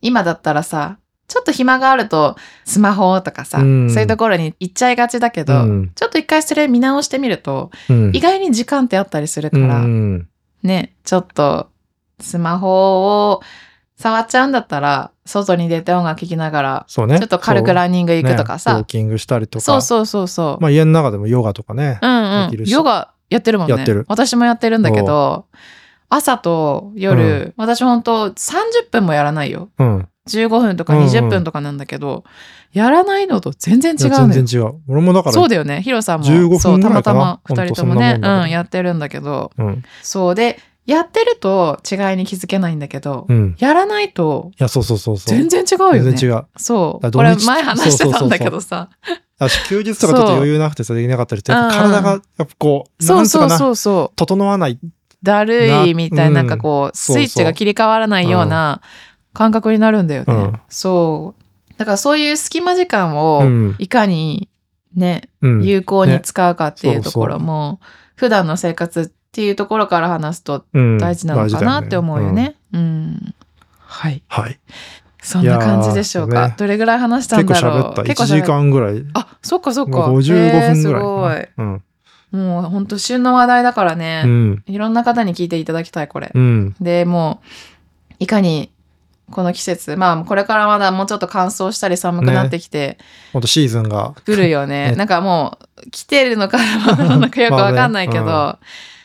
[0.00, 0.98] 今だったらさ、
[1.28, 3.90] ちょっと暇があるとスマホとかさ、うん。
[3.90, 5.92] そういうところに行っちゃいがちだけど、うん。
[5.94, 8.10] ちょっと一回それ見直してみると、うん。
[8.14, 10.28] 意外に時間ってあったりするかうら、ん。
[10.62, 11.68] ね、ちょっと
[12.20, 13.42] スマホを
[13.96, 17.18] 触っちゃうんだったら、外に出て音楽聴きながら、そうね。
[17.18, 18.74] ちょっと軽くランニング行くとかさ。
[18.74, 18.78] ね。
[18.78, 19.64] ウォー、キングしたりとか。
[19.64, 20.62] そうそうそうそう。
[20.62, 22.50] まあ家の中でもヨガとかねうんうん。
[22.50, 22.72] できるし。
[22.72, 23.76] ヨガやってるもんね。
[23.76, 24.04] やってる。
[24.08, 25.46] 私もやってるんだけど、
[26.08, 29.70] 朝と夜、私ほんと30分もやらないよ。
[29.78, 30.08] うん。
[30.28, 31.06] 15分とかうんうん。
[31.08, 32.24] 20分とかなんだけど、
[32.72, 34.14] やらないのと全然違いう。
[34.28, 34.74] 全然違う。
[34.88, 35.82] 俺もだからそうだよね。
[35.82, 36.26] ヒロさんも。
[36.26, 39.82] 15分そう、たまたま二人ともねうん、やってるんだけど、うん。
[40.02, 43.56] そうで、やってると違いに気づけないんだけど、うん。
[43.58, 45.38] やらないといやそうそうそうそう。
[45.38, 46.00] 全然違うよね。
[46.00, 46.46] 全然違う。
[46.56, 47.10] そう。
[47.12, 48.88] これ前話してたんだけどさ。
[49.38, 51.68] 私休日とかちょっと余裕なくてさできなかったりっぱう。
[51.68, 54.16] ん体がやっぱこうそうそうそうそう。
[54.16, 54.78] 整わない
[55.22, 58.82] だるいみたいな、ななんかこう、そうそうスイッチが切り替わらないような
[59.32, 60.34] 感覚になるんだよね。
[60.34, 60.60] うん。
[60.68, 61.74] そう。
[61.78, 63.76] だからそういう隙間時間うをん。
[63.78, 64.48] いかに
[64.96, 65.64] ね、うん。
[65.64, 67.78] 有効に使うかっていうねところも、
[68.16, 72.56] 普段の生活っていうところから話すとうん大事なのかなって思うよね。
[72.74, 73.34] うん。
[73.78, 74.22] はい。
[74.28, 74.60] はい
[75.22, 76.48] そんな感じでしょうか。
[76.48, 77.72] ねどれぐらい話したんだろう。
[77.72, 80.08] 喋った1結構時間ぐらいあ、そっかそっか。
[80.12, 81.48] 55へー分ぐらいすごい。
[81.56, 81.82] うん
[82.32, 86.30] もう本当旬の話題だからね、うんいろんな方に聞いていただきたい、これ。
[86.34, 87.40] うんで、も
[88.10, 88.70] う、いかに、
[89.30, 92.98] この季節、まあ、これからまだもうちょっと乾燥したり寒くなってきて
[93.32, 94.90] ほんとシーズンがくるよね。
[94.92, 98.58] ねなんかもう、来てるのかまだなのかよくわかんないけど、ま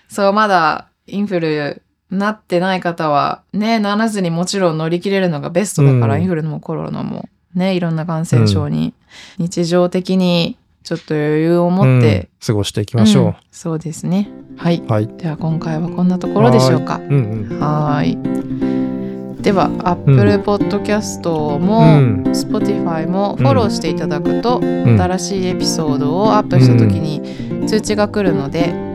[0.08, 6.22] そう、まだインフルなってない方は、ね、ならずにもちろん乗り切れるのがベストだから、うん。
[6.22, 8.94] インフルもコロナも、ね、いろんな感染症に、
[9.38, 12.28] 日常的にちょっと余裕を持って、うん。
[12.46, 13.28] 過ごしていきましょう。
[13.30, 13.36] ん。
[13.52, 14.30] そうですね。
[14.56, 14.78] はい。
[14.78, 15.08] うはい。
[15.08, 17.02] では今回はこんなところでしょうか。
[17.10, 17.60] うんうん。
[17.60, 19.42] はーい。
[19.42, 21.30] では、Apple Podcast
[21.60, 22.24] も、うん。
[22.28, 25.02] Spotify もフォローしていただくと、うん。
[25.02, 28.87] 新しいエピソードをアップした時に通知が来るので、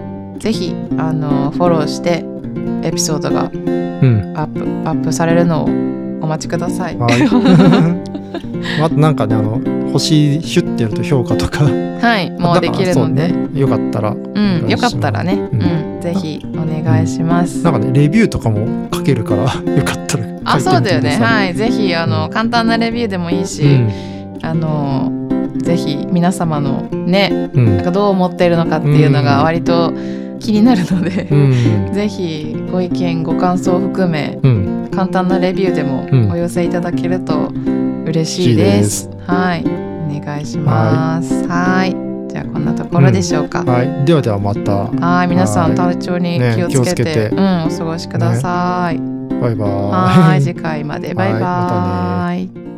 [0.42, 2.24] ぜひあのフォローして
[2.82, 4.36] エピソードがうん。
[4.36, 5.66] アップアップされるのを
[6.20, 6.96] お待ちください。
[6.96, 7.22] はい。
[8.82, 9.60] あ となんかねあの
[9.92, 13.48] 星ヒュッてやると評価とかはい、もうできるので、ね。
[13.54, 14.10] よかったら。
[14.10, 15.56] うん、よかったらね、うう
[15.94, 17.62] んん、ぜひお願いします。
[17.62, 19.42] なんかねレビューとかも書けるから
[19.76, 21.10] よかったらあ、そうだよね。
[21.20, 21.54] はい。
[21.54, 23.90] ぜひ、あの、簡単なレビューでもいいし、うん。
[24.42, 25.12] あの、
[25.58, 27.76] ぜひ皆様のね、うん。
[27.76, 29.92] なんかどう思っているのかっていうのが割と
[30.42, 31.34] 気になるので、う
[31.90, 37.48] んぜひご意見、ご感想を含め、うん簡単なレビューでもうんお寄せいただけると
[38.06, 39.08] 嬉しいです。
[39.26, 39.64] はい。
[39.64, 41.46] お願いします。
[41.48, 41.96] はい。
[42.28, 43.64] じゃあ、こんなところでしょうか。
[43.64, 45.28] はい、ではではまたはい。
[45.28, 46.38] 皆さん、はい体調に
[46.68, 48.98] 気をつけて、ねうん、お過ごしください。
[49.40, 49.70] バイバイ。
[49.70, 50.42] はい。
[50.42, 51.14] 次回まで。
[51.14, 51.42] バイバイ。
[51.42, 52.71] はいまたね